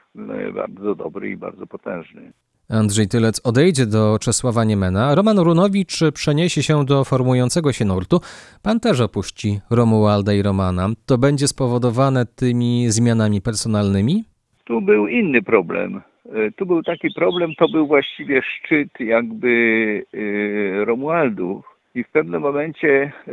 [0.53, 2.31] Bardzo dobry i bardzo potężny.
[2.69, 8.21] Andrzej Tylec odejdzie do Czesława Niemena, Roman Runowicz przeniesie się do formującego się nurtu,
[8.63, 10.89] pan też opuści Romualda i Romana.
[11.05, 14.23] To będzie spowodowane tymi zmianami personalnymi?
[14.63, 16.01] Tu był inny problem.
[16.33, 21.75] E, tu był taki problem, to był właściwie szczyt jakby e, Romualdów.
[21.95, 23.31] I w pewnym momencie e,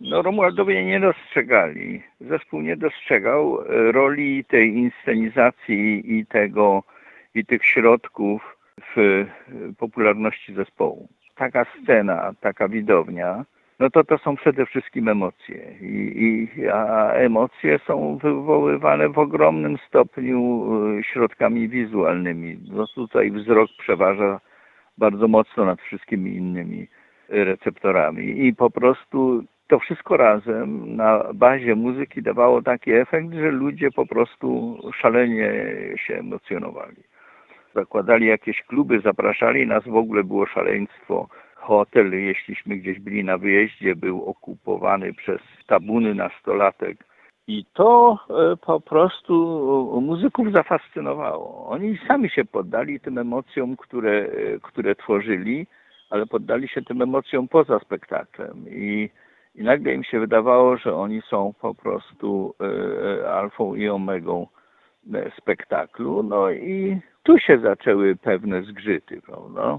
[0.00, 3.58] no, Romualdowie nie dostrzegali, zespół nie dostrzegał
[3.92, 6.82] roli tej inscenizacji i tego,
[7.34, 8.56] i tych środków
[8.96, 9.24] w
[9.78, 11.08] popularności zespołu.
[11.36, 13.44] Taka scena, taka widownia
[13.78, 15.74] no to to są przede wszystkim emocje.
[15.80, 20.66] I, i, a emocje są wywoływane w ogromnym stopniu
[20.98, 22.58] y, środkami wizualnymi.
[22.72, 24.40] No tutaj wzrok przeważa
[24.98, 26.88] bardzo mocno nad wszystkimi innymi
[27.28, 28.46] receptorami.
[28.46, 34.06] I po prostu to wszystko razem na bazie muzyki dawało taki efekt, że ludzie po
[34.06, 35.52] prostu szalenie
[35.96, 37.02] się emocjonowali.
[37.74, 41.28] Zakładali jakieś kluby, zapraszali nas, w ogóle było szaleństwo
[41.64, 47.04] hotel, jeśliśmy gdzieś byli na wyjeździe, był okupowany przez tabuny nastolatek.
[47.46, 49.34] I to e, po prostu
[50.02, 51.68] muzyków zafascynowało.
[51.68, 55.66] Oni sami się poddali tym emocjom, które, e, które tworzyli,
[56.10, 58.64] ale poddali się tym emocjom poza spektaklem.
[58.68, 59.10] I,
[59.54, 64.46] i nagle im się wydawało, że oni są po prostu e, alfą i omegą
[65.38, 66.22] spektaklu.
[66.22, 69.78] No i tu się zaczęły pewne zgrzyty, prawda?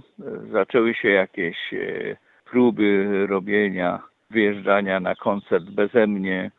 [0.51, 6.51] Zaczęły się jakieś e, próby robienia, wyjeżdżania na koncert beze mnie,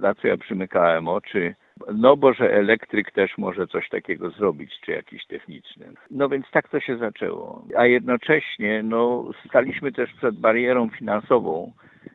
[0.00, 1.54] na co ja przymykałem oczy.
[1.94, 5.86] No bo że elektryk też może coś takiego zrobić, czy jakiś techniczny.
[6.10, 7.64] No więc tak to się zaczęło.
[7.76, 11.72] A jednocześnie no, staliśmy też przed barierą finansową.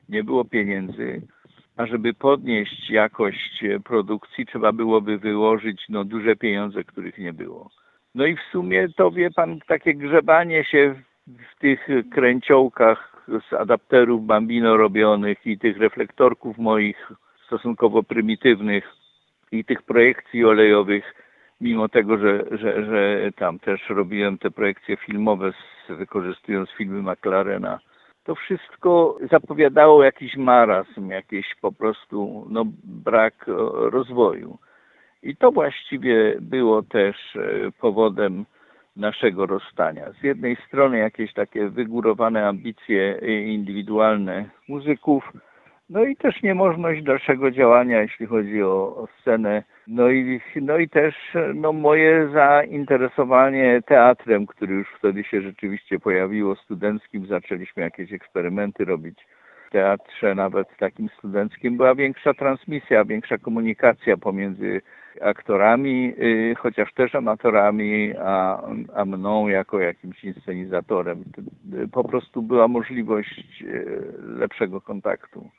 [0.10, 1.22] Nie było pieniędzy,
[1.78, 7.70] a żeby podnieść jakość produkcji, trzeba byłoby wyłożyć no, duże pieniądze, których nie było.
[8.15, 10.96] No i w sumie to wie pan, takie grzebanie się
[11.28, 17.12] w tych kręciołkach z adapterów Bambino robionych i tych reflektorków moich
[17.46, 18.93] stosunkowo prymitywnych
[19.52, 21.13] i tych projekcji olejowych,
[21.62, 27.80] mimo tego, że, że, że tam też robiłem te projekcje filmowe z, wykorzystując filmy McLarena,
[28.24, 34.58] to wszystko zapowiadało jakiś marazm, jakiś po prostu no, brak rozwoju.
[35.28, 38.46] I to właściwie było też e, powodem
[38.96, 40.12] naszego rozstania.
[40.22, 45.32] Z jednej strony jakieś takie wygórowane ambicje indywidualne muzyków,
[45.90, 49.63] no i też niemożność dalszego działania, jeśli chodzi o, o scenę.
[49.88, 51.16] No i, no i też
[51.56, 57.26] no, moje zainteresowanie teatrem, który już wtedy się rzeczywiście pojawiło, studenckim.
[57.26, 59.28] Zaczęliśmy jakieś eksperymenty robić
[59.68, 61.78] w teatrze, nawet takim studenckim.
[61.78, 64.82] Była większa transmisja, większa komunikacja pomiędzy
[65.22, 68.62] aktorami, y, chociaż też amatorami, a,
[68.96, 71.24] a mną jako jakimś inscenizatorem.
[71.92, 75.50] Po prostu była możliwość y, lepszego kontaktu.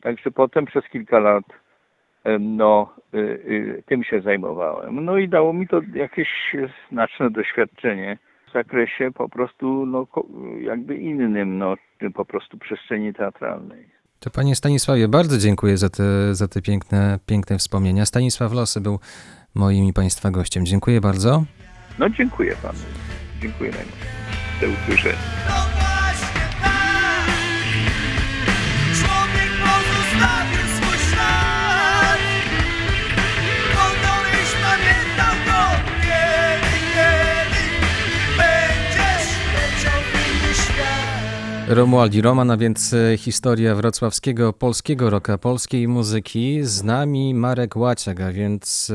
[0.00, 1.44] Także potem przez kilka lat
[2.40, 5.04] no, y, tym się zajmowałem.
[5.04, 6.28] No i dało mi to jakieś
[6.90, 10.06] znaczne doświadczenie w zakresie po prostu no,
[10.60, 11.74] jakby innym, no,
[12.14, 13.97] po prostu przestrzeni teatralnej.
[14.20, 18.06] To panie Stanisławie, bardzo dziękuję za te, za te piękne, piękne wspomnienia.
[18.06, 18.98] Stanisław Losy był
[19.54, 20.66] moim i państwa gościem.
[20.66, 21.44] Dziękuję bardzo.
[21.98, 22.78] No dziękuję panu.
[23.42, 24.08] Dziękuję najmocniej.
[24.60, 25.77] Do usłyszenia.
[41.70, 46.58] Romualdi Roman, a więc e, historia wrocławskiego polskiego roka, polskiej muzyki.
[46.62, 48.94] Z nami Marek Łaciak, a więc e,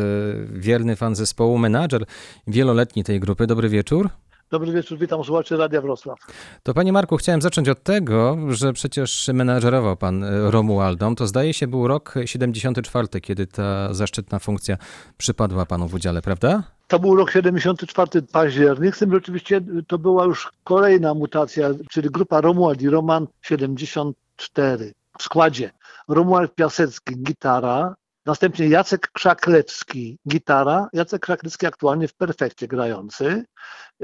[0.60, 2.06] wierny fan zespołu, menadżer
[2.48, 3.48] wieloletni tej grupy.
[3.48, 4.10] Dobry wieczór.
[4.54, 6.20] Dobry wieczór, witam słuchaczy Radia Wrocław.
[6.64, 11.16] To panie Marku, chciałem zacząć od tego, że przecież menadżerował pan e, Romualdą.
[11.16, 14.78] To zdaje się był rok 74, kiedy ta zaszczytna funkcja
[15.18, 16.64] przypadła panu w udziale, prawda?
[16.88, 22.42] To był rok 74 październik, z tym oczywiście to była już kolejna mutacja, czyli grupa
[22.42, 25.72] Romuald i Roman 74 w składzie.
[26.08, 33.46] Romuald Piasecki, gitara, następnie Jacek Krzaklecki, gitara, Jacek Krzaklecki aktualnie w perfekcie grający,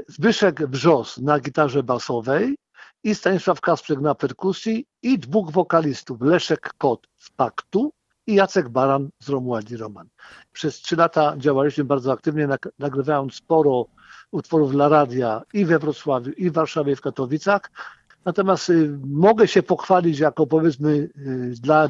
[0.08, 2.56] Zbyszek Wrzos na gitarze basowej
[3.04, 7.92] i Stanisław Kasprzek na perkusji i dwóch wokalistów, Leszek Kot z Paktu
[8.26, 10.08] i Jacek Baran z Romualdi Roman.
[10.52, 13.86] Przez trzy lata działaliśmy bardzo aktywnie, nagrywając sporo
[14.30, 17.70] utworów dla radia i we Wrocławiu, i w Warszawie, i w Katowicach.
[18.24, 21.88] Natomiast y, mogę się pochwalić jako powiedzmy y, dla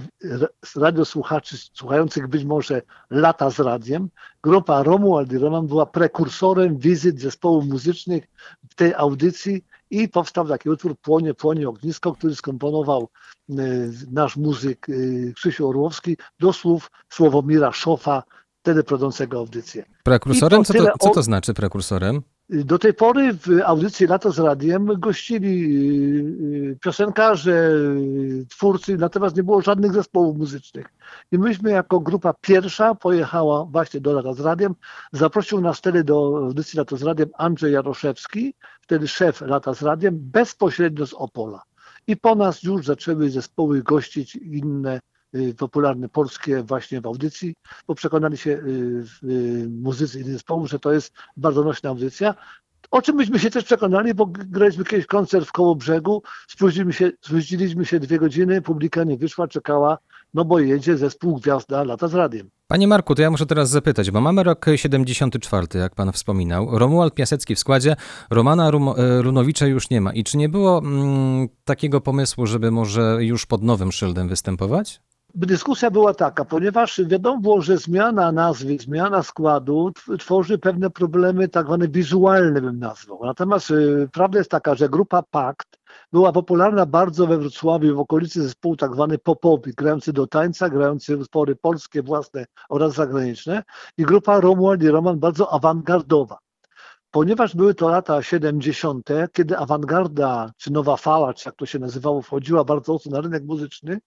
[0.76, 4.08] radiosłuchaczy słuchających być może lata z radiem,
[4.42, 8.24] grupa Romuald i Roman była prekursorem wizyt zespołów muzycznych
[8.70, 13.08] w tej audycji i powstał taki utwór Płonie, płonie ognisko, który skomponował
[13.50, 13.54] y,
[14.10, 14.86] nasz muzyk
[15.34, 18.22] Krzysiu Orłowski do słów Słowomira Szofa,
[18.62, 19.84] wtedy prowadzącego audycję.
[20.04, 20.64] Prekursorem?
[20.64, 22.22] Co to, co to znaczy prekursorem?
[22.52, 25.64] Do tej pory w audycji Lato z Radiem gościli
[26.70, 27.70] y, piosenkarze,
[28.48, 30.86] twórcy, natomiast nie było żadnych zespołów muzycznych.
[31.32, 34.74] I myśmy jako grupa pierwsza pojechała właśnie do Lata z Radiem.
[35.12, 40.18] Zaprosił nas wtedy do audycji Lato z Radiem Andrzej Jaroszewski, wtedy szef Lata z Radiem,
[40.20, 41.62] bezpośrednio z Opola.
[42.06, 45.00] I po nas już zaczęły zespoły gościć inne y,
[45.58, 47.54] popularne polskie właśnie w audycji,
[47.86, 52.34] bo przekonali się y, y, muzycy innych zespołów, że to jest bardzo nośna audycja.
[52.90, 57.10] O czym myśmy się też przekonali, bo graliśmy kiedyś koncert w koło brzegu, spóźniliśmy się,
[57.20, 59.98] spóźniliśmy się dwie godziny, publika nie wyszła, czekała,
[60.34, 62.50] no bo jedzie zespół Gwiazda Lata z Radiem.
[62.66, 66.78] Panie Marku, to ja muszę teraz zapytać, bo mamy rok 74, jak pan wspominał.
[66.78, 67.96] Romuald Piasecki w składzie,
[68.30, 70.12] Romana Rum e, Runowicza już nie ma.
[70.12, 75.00] I czy nie było mm, takiego pomysłu, żeby może już pod nowym szyldem występować?
[75.34, 81.88] Dyskusja była taka, ponieważ wiadomo że zmiana nazwy, zmiana składu tworzy pewne problemy tak zwane
[81.88, 83.20] wizualne, bym nazwał.
[83.24, 85.80] Natomiast y, prawda jest taka, że grupa Pakt
[86.12, 91.16] była popularna bardzo we Wrocławiu, w okolicy zespołu tak zwany popowy, grający do tańca, grający
[91.16, 93.62] utwory polskie własne oraz zagraniczne
[93.98, 96.38] i grupa Romuald i Roman bardzo awangardowa.
[97.10, 102.22] Ponieważ były to lata 70., kiedy awangarda, czy nowa fala, czy jak to się nazywało,
[102.22, 104.00] wchodziła bardzo mocno na rynek muzyczny,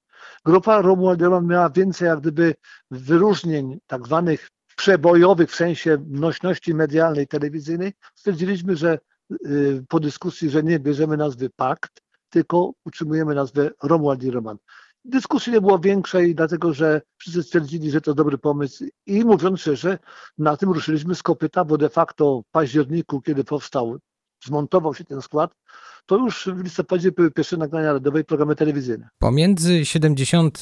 [0.46, 2.56] grupa Romuald Roman miała więcej jak gdyby
[2.92, 7.94] wyróżnień tak zwanych przebojowych w sensie nośności medialnej, telewizyjnej.
[8.16, 8.98] Stwierdziliśmy, że
[9.46, 14.58] Y, po dyskusji, że nie bierzemy nazwy pakt, tylko utrzymujemy nazwę Romuald i Roman.
[15.06, 18.86] Dyskusji nie było większej, dlatego że wszyscy stwierdzili, że to dobry pomysł.
[19.06, 20.00] I mówiąc szczerze,
[20.38, 23.98] na tym ruszyliśmy z kopyta, bo de facto w październiku, kiedy powstał,
[24.44, 25.56] zmontował się ten skład,
[26.06, 29.10] to już w listopadzie były pierwsze nagrania radiowe i programy telewizyjne.
[29.20, 30.62] Pomiędzy 70,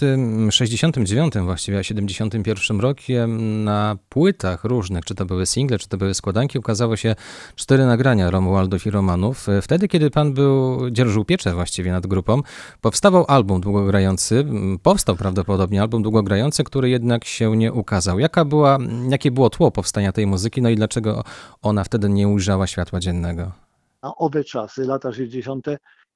[0.52, 6.14] 69 właściwie a 71 rokiem na płytach różnych, czy to były single, czy to były
[6.14, 7.16] składanki, ukazało się
[7.56, 9.48] cztery nagrania Romualdów i Romanów.
[9.62, 12.42] Wtedy, kiedy pan był, dzierżył pieczę właściwie nad grupą,
[12.82, 14.46] powstawał album długogrający,
[14.84, 18.20] powstał prawdopodobnie album długogrający, który jednak się nie ukazał.
[18.20, 18.78] Jaka była,
[19.10, 21.24] jakie było tło powstania tej muzyki, no i dlaczego
[21.62, 23.52] ona wtedy nie ujrzała światła dziennego?
[24.04, 25.66] Na owe czasy, lata 60.,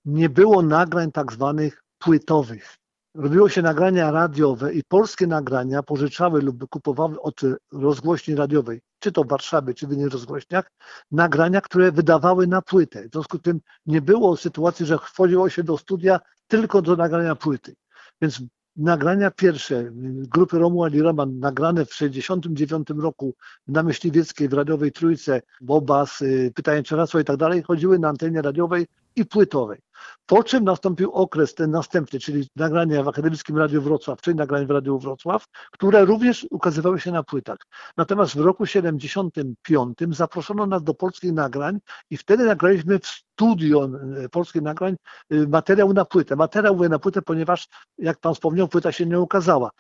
[0.05, 2.77] nie było nagrań tak zwanych płytowych.
[3.15, 9.23] Robiło się nagrania radiowe i polskie nagrania pożyczały lub kupowały od rozgłośni radiowej, czy to
[9.23, 10.71] w Warszawie, czy w innych rozgłośniach,
[11.11, 13.07] nagrania, które wydawały na płytę.
[13.07, 17.35] W związku z tym nie było sytuacji, że wchodziło się do studia tylko do nagrania
[17.35, 17.75] płyty.
[18.21, 18.41] Więc
[18.77, 19.91] nagrania pierwsze
[20.29, 23.35] grupy Romuald i Roman, nagrane w 1969 roku
[23.67, 28.41] na Myśliwieckiej w radiowej Trójce, Bobas, y, Pytanie Czerasła i tak dalej, chodziły na antenie
[28.41, 29.79] radiowej i płytowej.
[30.25, 34.71] Po czym nastąpił okres ten następny, czyli nagrania w Akademickim Radiu Wrocław, czyli nagrania w
[34.71, 37.57] Radiu Wrocław, które również ukazywały się na płytach.
[37.97, 41.79] Natomiast w roku 75 zaproszono nas do polskich nagrań
[42.09, 43.89] i wtedy nagraliśmy w studio
[44.23, 44.95] e, polskich nagrań
[45.29, 46.35] e, materiał na płytę.
[46.35, 47.67] Materiał na płytę, ponieważ,
[47.97, 49.71] jak pan wspomniał, płyta się nie ukazała.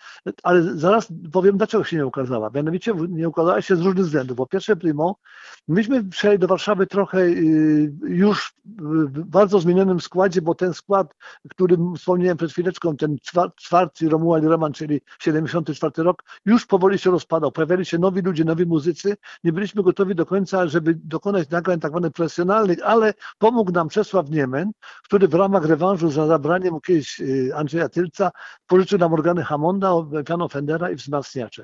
[0.43, 2.49] Ale zaraz powiem, dlaczego się nie ukazała.
[2.53, 4.37] Mianowicie nie ukazała się z różnych względów.
[4.37, 5.15] Po pierwsze, primo,
[5.67, 11.15] myśmy przyjechali do Warszawy trochę y, już w bardzo zmienionym składzie, bo ten skład,
[11.49, 13.17] który wspomniałem przed chwileczką, ten
[13.55, 17.51] czwarty Romuald Roman, czyli 74 rok, już powoli się rozpadał.
[17.51, 19.17] Pojawiali się nowi ludzie, nowi muzycy.
[19.43, 24.29] Nie byliśmy gotowi do końca, żeby dokonać nagrań tak zwanych profesjonalnych, ale pomógł nam Czesław
[24.29, 24.71] Niemen,
[25.03, 28.31] który w ramach rewanżu za zabranie mu kiedyś y, Andrzeja Tylca
[28.67, 29.91] pożyczył nam organy Hammonda,
[30.27, 31.63] piano Fendera i wzmacniacze.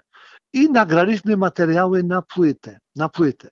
[0.53, 3.49] I nagraliśmy materiały na płytę, na płytę.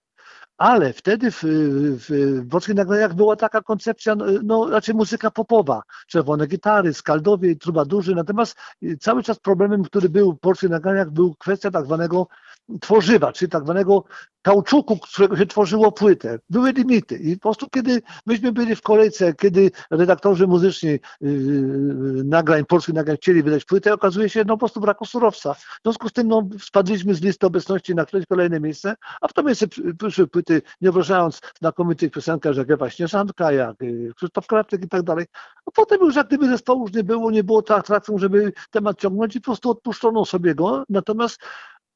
[0.59, 5.81] Ale wtedy w, w, w polskich nagraniach była taka koncepcja, no, no raczej muzyka popowa,
[6.07, 8.57] czerwone gitary, skaldowie, trubadurzy, natomiast
[8.99, 12.27] cały czas problemem, który był w polskich nagraniach, był kwestia tak zwanego
[12.81, 14.03] tworzywa, czyli tak zwanego
[14.41, 16.39] kauczuku, z którego się tworzyło płytę.
[16.49, 21.31] Były limity i po prostu kiedy myśmy byli w kolejce, kiedy redaktorzy muzyczni yy,
[22.25, 25.53] nagrań, polskich nagrań chcieli wydać płytę, okazuje się, no po prostu braku surowca.
[25.53, 29.33] W związku z tym no, spadliśmy z listy obecności na któreś kolejne miejsce, a w
[29.33, 29.67] to miejsce
[29.97, 35.01] przyszły płyty, nie wyobrażając znakomitych piosenkarzy jak Ewa Śnieżanka, jak yy, Krzysztof Krawczyk i tak
[35.01, 35.25] dalej.
[35.65, 39.35] A potem już jak gdyby zespołu już nie było, nie było atrakcją, żeby temat ciągnąć
[39.35, 40.83] i po prostu odpuszczono sobie go.
[40.89, 41.39] Natomiast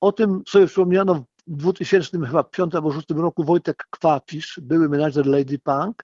[0.04, 5.26] o tym sobie wspomniano w 2000 chyba 5 albo 6 roku Wojtek Kwapisz, były menadżer
[5.26, 6.04] Lady Punk,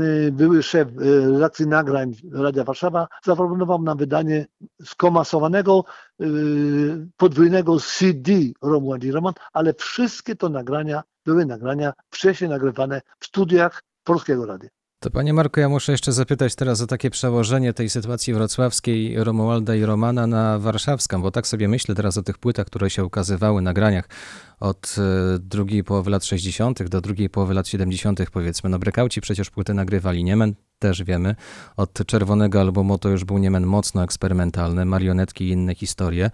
[0.00, 4.46] y, były szef y, redakcji nagrań Radia Warszawa, zaproponował nam wydanie
[4.84, 5.84] skomasowanego
[6.20, 6.26] y,
[7.16, 13.82] podwójnego CD Romuald i Roman, ale wszystkie to nagrania były nagrania wcześniej nagrywane w studiach
[14.04, 14.68] Polskiego Radia.
[15.02, 19.74] To panie Marku, ja muszę jeszcze zapytać teraz o takie przełożenie tej sytuacji wrocławskiej Romualda
[19.74, 23.62] i Romana na warszawską, bo tak sobie myślę teraz o tych płytach, które się ukazywały,
[23.62, 24.08] nagraniach
[24.60, 26.82] od e, drugiej połowy lat 60.
[26.82, 28.30] do drugiej połowy lat 70.
[28.32, 28.70] powiedzmy.
[28.70, 31.34] No brekauci przecież płyty nagrywali, Niemen też wiemy.
[31.76, 36.30] Od czerwonego albumu to już był Niemen mocno eksperymentalny, marionetki i inne historie.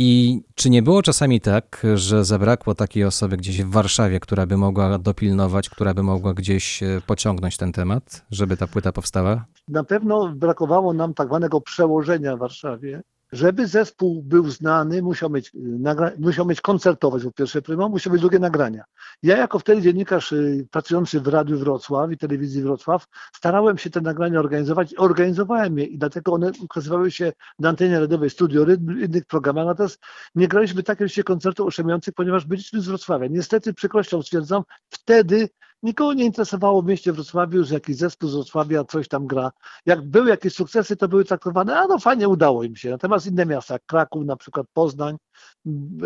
[0.00, 4.56] I czy nie było czasami tak, że zabrakło takiej osoby gdzieś w Warszawie, która by
[4.56, 9.44] mogła dopilnować, która by mogła gdzieś e, pociągnąć ten temat, żeby ta płyta powstała?
[9.68, 13.02] Na pewno brakowało nam tak zwanego przełożenia w Warszawie,
[13.32, 18.12] żeby zespół był znany, musiał mieć, y, nagra- musiał mieć koncertować po pierwsze primo, musiał
[18.12, 18.84] mieć drugie nagrania.
[19.22, 24.00] Ja jako wtedy dziennikarz y, pracujący w Radiu Wrocław i Telewizji Wrocław starałem się te
[24.00, 29.24] nagrania organizować, organizowałem je i dlatego one ukazywały się na antenie radiowej Studio Rytm, innych
[29.24, 30.00] programach, natomiast
[30.34, 33.26] nie graliśmy takiej liczby koncertów oszemiających, ponieważ byliśmy z Wrocławia.
[33.26, 35.48] Niestety przykrością stwierdzam, wtedy
[35.82, 39.50] Nikogo nie interesowało mieście Wrocławiu, że jakiś zespół z Wrocławia coś tam gra.
[39.86, 42.90] Jak były jakieś sukcesy, to były traktowane, a no fajnie udało im się.
[42.90, 45.16] Natomiast inne miasta, jak Kraków, na przykład Poznań,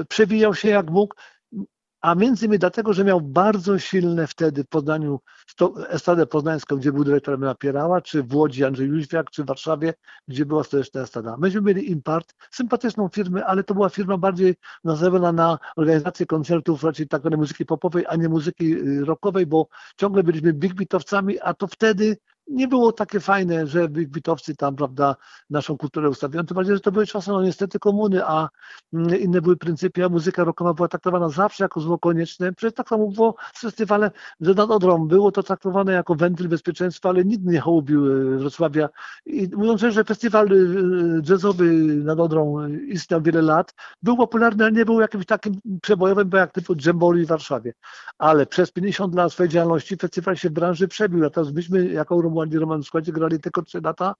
[0.08, 1.14] przewijał się jak mógł
[2.02, 5.20] a między innymi dlatego, że miał bardzo silne wtedy w Poznaniu
[5.88, 9.94] estradę poznańską, gdzie był dyrektorem Napierała, czy w Łodzi Andrzej Jóźwiak, czy w Warszawie,
[10.28, 11.36] gdzie była stołeczna estrada.
[11.36, 17.08] Myśmy mieli Impart, sympatyczną firmę, ale to była firma bardziej nastawiona na organizację koncertów raczej
[17.08, 21.66] tak muzyki popowej, a nie muzyki y, rockowej, bo ciągle byliśmy big beatowcami, a to
[21.66, 22.16] wtedy
[22.48, 25.16] nie było takie fajne, że bitowcy tam, prawda,
[25.50, 28.48] naszą kulturę ustawiają, tym bardziej, że to były czasy, no niestety komuny, a
[28.92, 33.08] mm, inne były pryncypia, muzyka rockowa była traktowana zawsze jako zło konieczne, przecież tak samo
[33.08, 37.60] było z festiwalem, że nad Odrą było to traktowane jako wentyl bezpieczeństwa, ale nikt nie
[37.60, 38.88] hołubił e, Wrocławia.
[39.26, 40.56] I mówiąc, że festiwal e,
[41.28, 41.64] jazzowy
[41.96, 46.52] nad Odrą istniał wiele lat, był popularny, ale nie był jakimś takim przebojowym, bo jak
[46.52, 47.72] typu Dżemboli w Warszawie,
[48.18, 52.52] ale przez 50 lat swojej działalności festiwal się w branży przebił, natomiast myśmy jako Romuald
[52.52, 54.14] i Roman grali tylko 3 lata,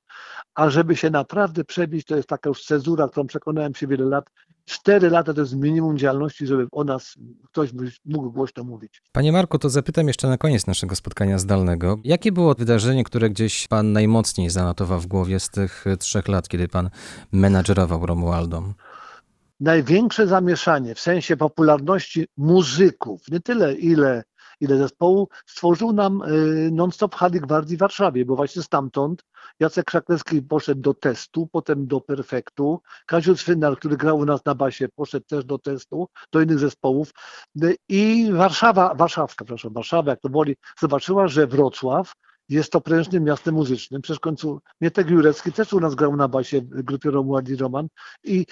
[0.55, 4.31] a żeby się naprawdę przebić, to jest taka już cezura, którą przekonałem się wiele lat,
[4.65, 7.15] 4 lata to jest minimum działalności, żeby o nas
[7.47, 7.73] ktoś
[8.05, 9.03] mógł głośno mówić.
[9.13, 11.99] Panie Marku, to zapytam jeszcze na koniec naszego spotkania zdalnego.
[12.05, 16.69] Jakie było wydarzenie, które gdzieś pan najmocniej zanotował w głowie z tych trzech lat, kiedy
[16.69, 16.91] pan
[17.33, 18.73] menadżerował Romualdą?
[19.61, 24.25] Największe zamieszanie w sensie popularności muzyków, nie tyle ile
[24.63, 29.25] ile zespołu stworzył nam y, non-stop Hady Gwardii w Warszawie, bo właśnie stamtąd
[29.61, 32.81] Jacek Krzaklewski poszedł do testu, potem do perfektu.
[33.07, 37.11] Kaziu Swynar, który grał u nas na basie, poszedł też do testu, do innych zespołów.
[37.65, 42.13] Y, I Warszawa, Warszawska, przepraszam, Warszawa, jak to woli, zobaczyła, że Wrocław
[42.49, 44.03] jest to prężnym miastem muzycznym.
[44.03, 47.57] Przecież w końcu Mietek Jurecki też u nas grał na basie w grupie Romuald i
[47.57, 47.89] Roman
[48.25, 48.47] i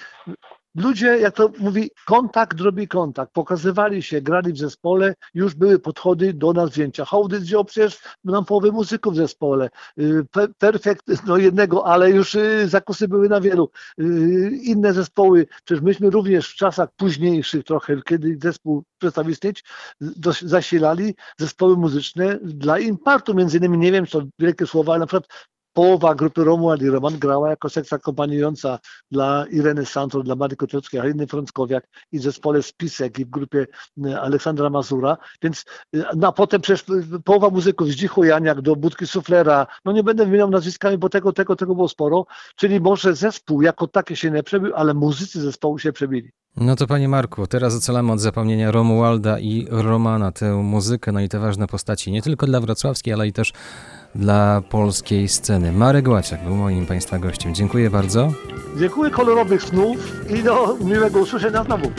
[0.75, 3.33] ludzie, jak to mówi, kontakt robi kontakt.
[3.33, 7.05] Pokazywali się, grali w zespole, już były podchody do nas wzięcia.
[7.05, 9.69] Hołdy wziął przecież nam połowy muzyków w zespole.
[9.99, 10.25] Y,
[10.57, 13.69] perfekt, no jednego, ale już y, zakusy były na wielu.
[13.99, 19.63] Y, inne zespoły, przecież myśmy również w czasach późniejszych trochę, kiedy zespół przestał istnieć,
[20.41, 25.27] zasilali zespoły muzyczne dla impartu, między innymi, nie wiem, co wielkie słowa, ale na przykład
[25.73, 28.79] połowa grupy Romuald i Roman grała jako sekcja akompaniująca
[29.11, 33.67] dla Ireny Santor, dla Marii Koczewskiej, Haliny Frąckowiak i w zespole Spisek i w grupie
[34.05, 35.65] e, Aleksandra Mazura, więc
[35.95, 36.85] e, no, a potem przecież
[37.25, 41.33] połowa muzyków z Dzichu Janiak do Budki Suflera, no nie będę wymieniał nazwiskami, bo tego,
[41.33, 45.79] tego, tego było sporo, czyli może zespół jako taki się nie przebił, ale muzycy zespołu
[45.79, 46.31] się przebili.
[46.57, 51.29] No to panie Marku, teraz ocalamy od zapomnienia Romualda i Romana, tę muzykę, no i
[51.29, 53.53] te ważne postaci, nie tylko dla wrocławskiej, ale i też
[54.15, 55.71] dla polskiej sceny.
[55.71, 57.55] Marek Łaciak był moim Państwa gościem.
[57.55, 58.31] Dziękuję bardzo.
[58.79, 59.97] Dziękuję, kolorowych snów
[60.29, 61.91] i do miłego usłyszenia znowu.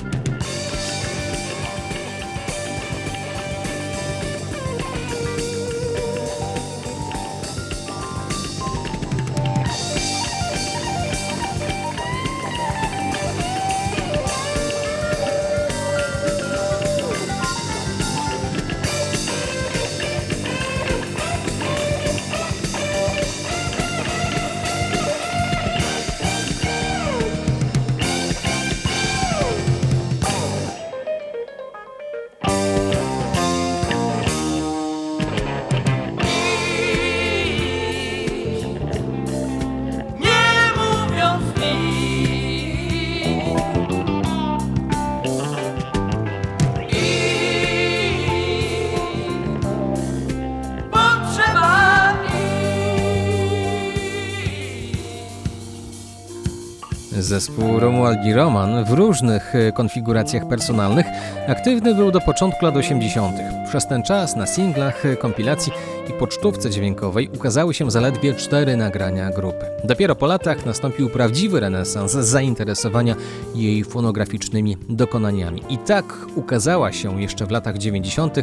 [57.33, 61.07] Zespół Romuald i Roman w różnych e, konfiguracjach personalnych
[61.49, 63.37] aktywny był do początku lat 80.
[63.69, 65.73] Przez ten czas na singlach, e, kompilacji
[66.11, 69.67] i pocztówce dźwiękowej ukazały się zaledwie cztery nagrania grupy.
[69.85, 73.17] Dopiero po latach nastąpił prawdziwy renesans zainteresowania
[73.55, 75.63] jej fonograficznymi dokonaniami.
[75.69, 76.05] I tak
[76.35, 78.37] ukazała się jeszcze w latach 90.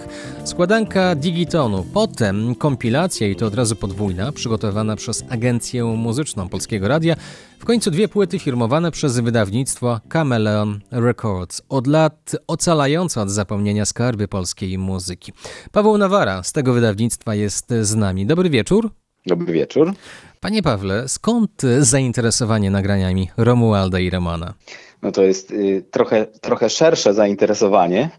[0.44, 1.86] składanka Digitonu.
[1.94, 7.16] Potem kompilacja i to od razu podwójna, przygotowana przez agencję muzyczną Polskiego Radia,
[7.60, 14.28] w końcu dwie płyty firmowane przez wydawnictwo Chameleon Records, od lat ocalające od zapomnienia skarby
[14.28, 15.34] polskiej muzyki.
[15.72, 18.26] Paweł Nawara z tego wydawnictwa jest z nami.
[18.26, 18.90] Dobry wieczór.
[19.26, 19.94] Dobry wieczór.
[20.40, 24.54] Panie Pawle, skąd zainteresowanie nagraniami Romualda i Romana?
[25.02, 28.10] No to jest y, trochę, trochę szersze zainteresowanie,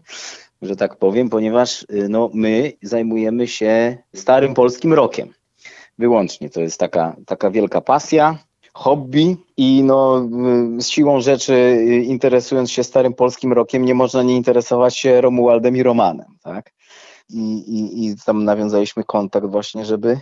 [0.61, 5.33] że tak powiem, ponieważ y, no, my zajmujemy się starym polskim rokiem.
[5.97, 6.49] Wyłącznie.
[6.49, 8.37] To jest taka, taka wielka pasja
[8.73, 10.27] hobby i no,
[10.79, 15.77] z siłą rzeczy y, interesując się starym polskim rokiem nie można nie interesować się Romualdem
[15.77, 16.73] i Romanem, tak?
[17.29, 20.19] I, i, i tam nawiązaliśmy kontakt właśnie, żeby,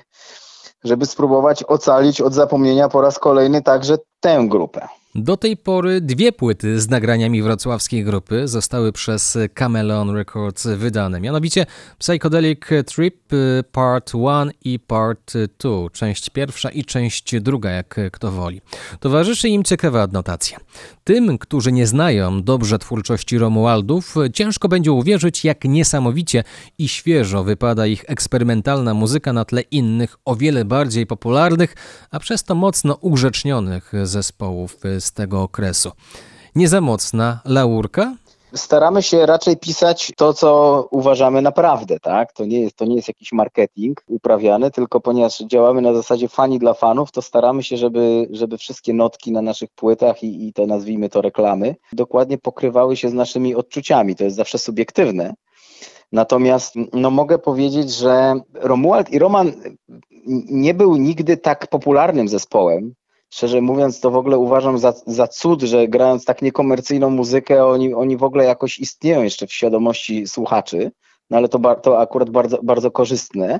[0.83, 4.87] żeby spróbować ocalić od zapomnienia po raz kolejny także tę grupę.
[5.15, 11.65] Do tej pory dwie płyty z nagraniami wrocławskiej grupy zostały przez Camelon Records wydane, mianowicie
[11.97, 18.31] Psychedelic Trip y, Part 1 i Part 2, część pierwsza i część druga, jak kto
[18.31, 18.61] woli.
[18.99, 20.59] Towarzyszy im ciekawa adnotacja.
[21.03, 26.43] Tym, którzy nie znają dobrze twórczości Romualdów, ciężko będzie uwierzyć, jak niesamowicie
[26.77, 31.75] i świeżo wypada ich eksperymentalna muzyka na tle innych, o wiele bardziej popularnych,
[32.11, 35.91] a przez to mocno ugrzecznionych zespołów z tego okresu.
[36.55, 38.15] Nie za mocna laurka?
[38.55, 42.33] Staramy się raczej pisać to, co uważamy naprawdę, tak?
[42.33, 46.59] To nie jest, to nie jest jakiś marketing uprawiany, tylko ponieważ działamy na zasadzie fani
[46.59, 50.67] dla fanów, to staramy się, żeby, żeby wszystkie notki na naszych płytach i, i te
[50.67, 54.15] nazwijmy to reklamy dokładnie pokrywały się z naszymi odczuciami.
[54.15, 55.33] To jest zawsze subiektywne.
[56.11, 59.51] Natomiast no, mogę powiedzieć, że Romuald i Roman
[60.49, 62.93] nie był nigdy tak popularnym zespołem.
[63.29, 67.93] Szczerze mówiąc, to w ogóle uważam za, za cud, że grając tak niekomercyjną muzykę, oni,
[67.93, 70.91] oni w ogóle jakoś istnieją jeszcze w świadomości słuchaczy.
[71.29, 73.59] No ale to, to akurat bardzo, bardzo korzystne.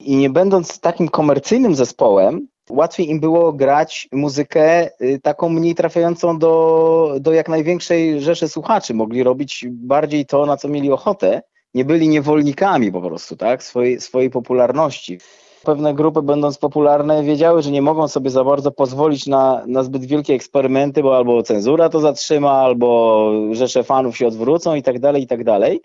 [0.00, 6.38] I nie będąc takim komercyjnym zespołem, łatwiej im było grać muzykę y, taką mniej trafiającą
[6.38, 8.94] do, do jak największej rzeszy słuchaczy.
[8.94, 11.42] Mogli robić bardziej to, na co mieli ochotę.
[11.74, 15.18] Nie byli niewolnikami po prostu, tak, swojej, swojej popularności.
[15.64, 20.04] Pewne grupy, będąc popularne, wiedziały, że nie mogą sobie za bardzo pozwolić na, na zbyt
[20.04, 25.22] wielkie eksperymenty, bo albo cenzura to zatrzyma, albo rzesze fanów się odwrócą i tak dalej,
[25.22, 25.80] i tak dalej.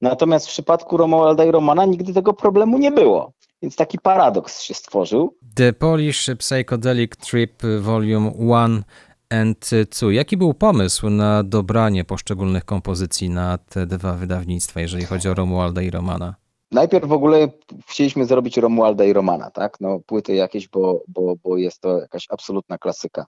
[0.00, 3.32] Natomiast w przypadku Romualda i Romana nigdy tego problemu nie było.
[3.62, 5.36] Więc taki paradoks się stworzył.
[5.54, 8.84] The Polish Psychedelic Trip Volume 1
[9.30, 9.70] and
[10.00, 10.12] 2.
[10.12, 15.82] Jaki był pomysł na dobranie poszczególnych kompozycji na te dwa wydawnictwa, jeżeli chodzi o Romualda
[15.82, 16.34] i Romana?
[16.72, 17.48] Najpierw w ogóle
[17.86, 19.80] chcieliśmy zrobić Romualda i Romana, tak?
[19.80, 23.26] No, płyty jakieś, bo, bo, bo jest to jakaś absolutna klasyka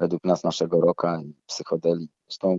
[0.00, 2.08] według nas naszego roka i psychodeli.
[2.28, 2.58] Zresztą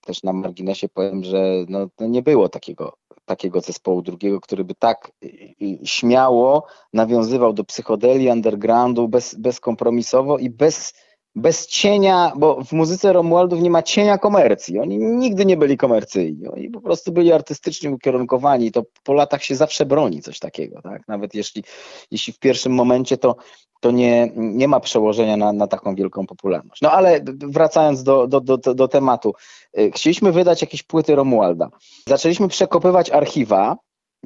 [0.00, 2.92] też na marginesie powiem, że no, no nie było takiego,
[3.24, 5.26] takiego zespołu drugiego, który by tak y,
[5.62, 10.94] y, śmiało nawiązywał do psychodeli, undergroundu, bez, bezkompromisowo i bez
[11.34, 14.78] bez cienia, bo w muzyce Romualdów nie ma cienia komercji.
[14.78, 16.48] Oni nigdy nie byli komercyjni.
[16.48, 20.82] Oni po prostu byli artystycznie ukierunkowani to po latach się zawsze broni coś takiego.
[20.82, 21.08] Tak?
[21.08, 21.64] Nawet jeśli,
[22.10, 23.36] jeśli w pierwszym momencie to,
[23.80, 26.82] to nie, nie ma przełożenia na, na taką wielką popularność.
[26.82, 29.34] No ale wracając do, do, do, do tematu.
[29.78, 31.70] Y, chcieliśmy wydać jakieś płyty Romualda.
[32.08, 33.76] Zaczęliśmy przekopywać archiwa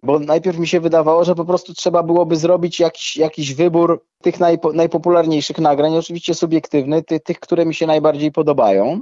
[0.05, 4.41] bo najpierw mi się wydawało, że po prostu trzeba byłoby zrobić jakiś, jakiś wybór tych
[4.41, 9.01] najpo, najpopularniejszych nagrań, oczywiście subiektywny, ty, tych, które mi się najbardziej podobają.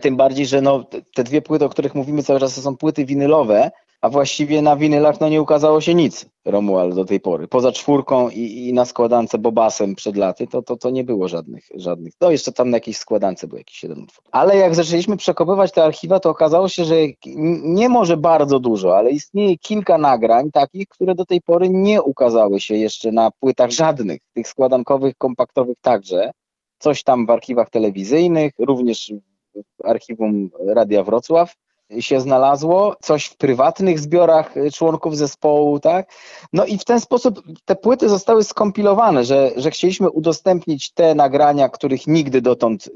[0.00, 0.84] Tym bardziej, że no,
[1.14, 4.76] te dwie płyty, o których mówimy cały czas, to są płyty winylowe, a właściwie na
[4.76, 7.48] winylach no, nie ukazało się nic Romuald do tej pory.
[7.48, 11.64] Poza czwórką i, i na składance Bobasem przed laty, to, to, to nie było żadnych,
[11.74, 12.12] żadnych.
[12.20, 14.24] No jeszcze tam na jakiejś składance był jakiś jeden utwór.
[14.32, 16.94] Ale jak zaczęliśmy przekopywać te archiwa, to okazało się, że
[17.62, 22.60] nie może bardzo dużo, ale istnieje kilka nagrań takich, które do tej pory nie ukazały
[22.60, 26.30] się jeszcze na płytach żadnych, tych składankowych, kompaktowych także.
[26.78, 29.12] Coś tam w archiwach telewizyjnych, również
[29.54, 31.54] w archiwum Radia Wrocław
[32.00, 36.12] się znalazło, coś w prywatnych zbiorach członków zespołu, tak?
[36.52, 41.68] No i w ten sposób te płyty zostały skompilowane, że, że chcieliśmy udostępnić te nagrania,
[41.68, 42.90] których nigdy dotąd y,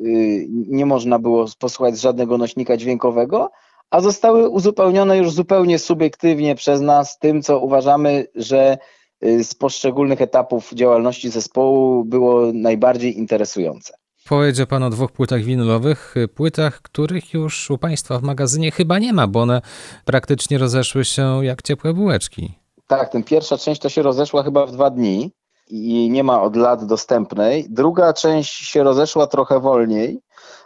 [0.48, 3.50] nie można było posłuchać z żadnego nośnika dźwiękowego,
[3.90, 8.78] a zostały uzupełnione już zupełnie subiektywnie przez nas tym, co uważamy, że
[9.24, 13.94] y, z poszczególnych etapów działalności zespołu było najbardziej interesujące.
[14.28, 19.12] Powiedział Pan o dwóch płytach winylowych, płytach, których już u Państwa w magazynie chyba nie
[19.12, 19.62] ma, bo one
[20.04, 22.58] praktycznie rozeszły się jak ciepłe bułeczki.
[22.86, 25.32] Tak, ten pierwsza część to się rozeszła chyba w dwa dni
[25.68, 27.66] i nie ma od lat dostępnej.
[27.70, 30.20] Druga część się rozeszła trochę wolniej,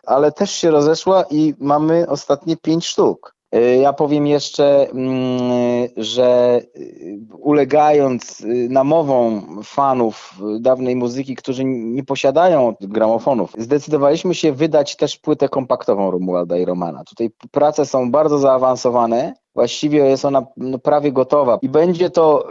[0.07, 3.35] ale też się rozeszła i mamy ostatnie pięć sztuk.
[3.55, 12.05] Y, ja powiem jeszcze, mm, że y, ulegając y, namowom fanów dawnej muzyki, którzy nie
[12.05, 17.05] posiadają gramofonów, zdecydowaliśmy się wydać też płytę kompaktową Romualda i Romana.
[17.05, 19.35] Tutaj prace są bardzo zaawansowane.
[19.55, 22.49] Właściwie jest ona no, prawie gotowa i będzie to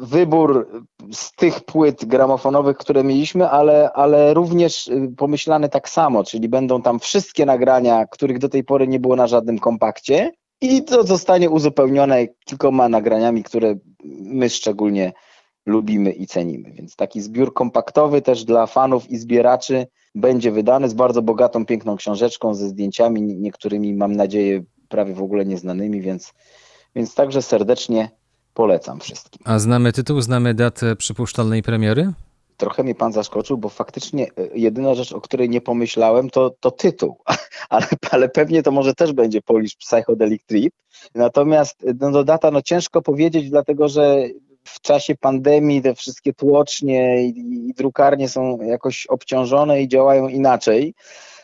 [0.00, 0.68] wybór
[1.12, 6.98] z tych płyt gramofonowych, które mieliśmy, ale, ale również pomyślane tak samo, czyli będą tam
[6.98, 12.26] wszystkie nagrania, których do tej pory nie było na żadnym kompakcie i to zostanie uzupełnione
[12.44, 13.74] kilkoma nagraniami, które
[14.20, 15.12] my szczególnie
[15.66, 16.72] lubimy i cenimy.
[16.72, 21.96] Więc taki zbiór kompaktowy też dla fanów i zbieraczy będzie wydany z bardzo bogatą, piękną
[21.96, 26.32] książeczką ze zdjęciami, niektórymi mam nadzieję prawie w ogóle nieznanymi, więc,
[26.94, 28.10] więc także serdecznie
[28.54, 29.42] polecam wszystkim.
[29.44, 32.12] A znamy tytuł, znamy datę przypuszczalnej premiery?
[32.58, 36.70] trochę mnie pan zaskoczył, bo faktycznie e, jedyna rzecz, o której nie pomyślałem, to, to
[36.70, 37.16] tytuł,
[37.68, 40.74] ale, ale pewnie to może też będzie Polish Psychedelic Trip.
[41.14, 44.16] Natomiast e, no, data no ciężko powiedzieć, dlatego że
[44.64, 50.94] w czasie pandemii te wszystkie tłocznie i, i drukarnie są jakoś obciążone i działają inaczej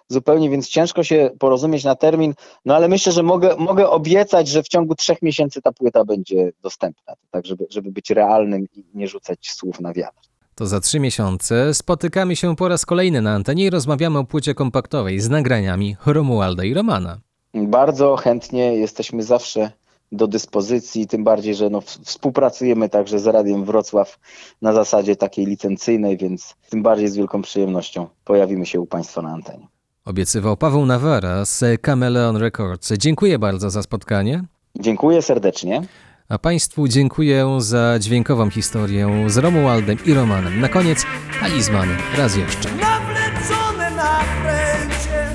[0.08, 2.34] zupełnie, więc ciężko się porozumieć na termin,
[2.64, 6.52] no ale myślę, że mogę, mogę obiecać, że w ciągu trzech miesięcy ta płyta będzie
[6.62, 10.20] dostępna, tak żeby, żeby być realnym i nie rzucać słów na wiatr.
[10.54, 14.54] To za trzy miesiące spotykamy się po raz kolejny na antenie i rozmawiamy o płycie
[14.54, 17.20] kompaktowej z nagraniami Romualda i Romana.
[17.54, 19.70] Bardzo chętnie jesteśmy zawsze
[20.12, 24.18] do dyspozycji, tym bardziej, że no, współpracujemy także z Radiem Wrocław
[24.62, 29.30] na zasadzie takiej licencyjnej, więc tym bardziej z wielką przyjemnością pojawimy się u Państwa na
[29.30, 29.66] antenie.
[30.04, 32.92] Obiecywał Paweł Nawara z Cameleon Records.
[32.92, 34.44] Dziękuję bardzo za spotkanie.
[34.80, 35.82] Dziękuję serdecznie.
[36.28, 40.60] A Państwu dziękuję za dźwiękową historię z Romualdem i Romanem.
[40.60, 41.06] Na koniec
[41.40, 41.96] talizmany.
[42.18, 42.68] Raz jeszcze.
[42.70, 45.26] Nawlecone na pręcie,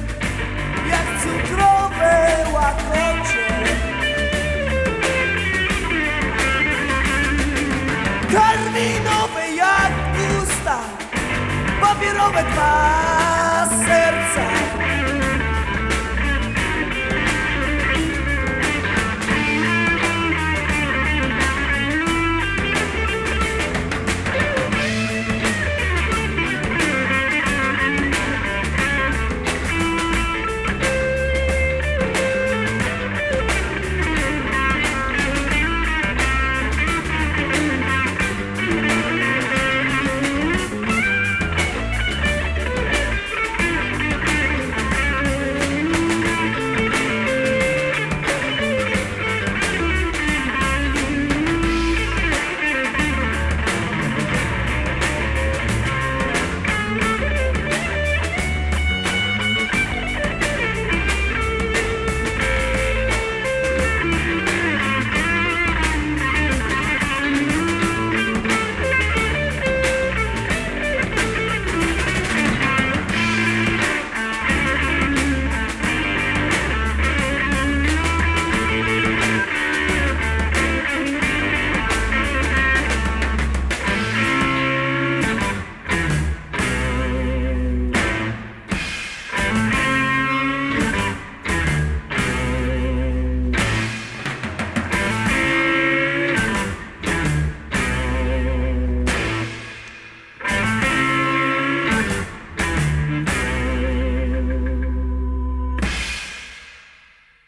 [0.90, 3.48] jak cukrowe łakocie.
[8.34, 9.92] Karminowe jak
[10.44, 10.80] usta,
[11.82, 14.09] papierowe twarze.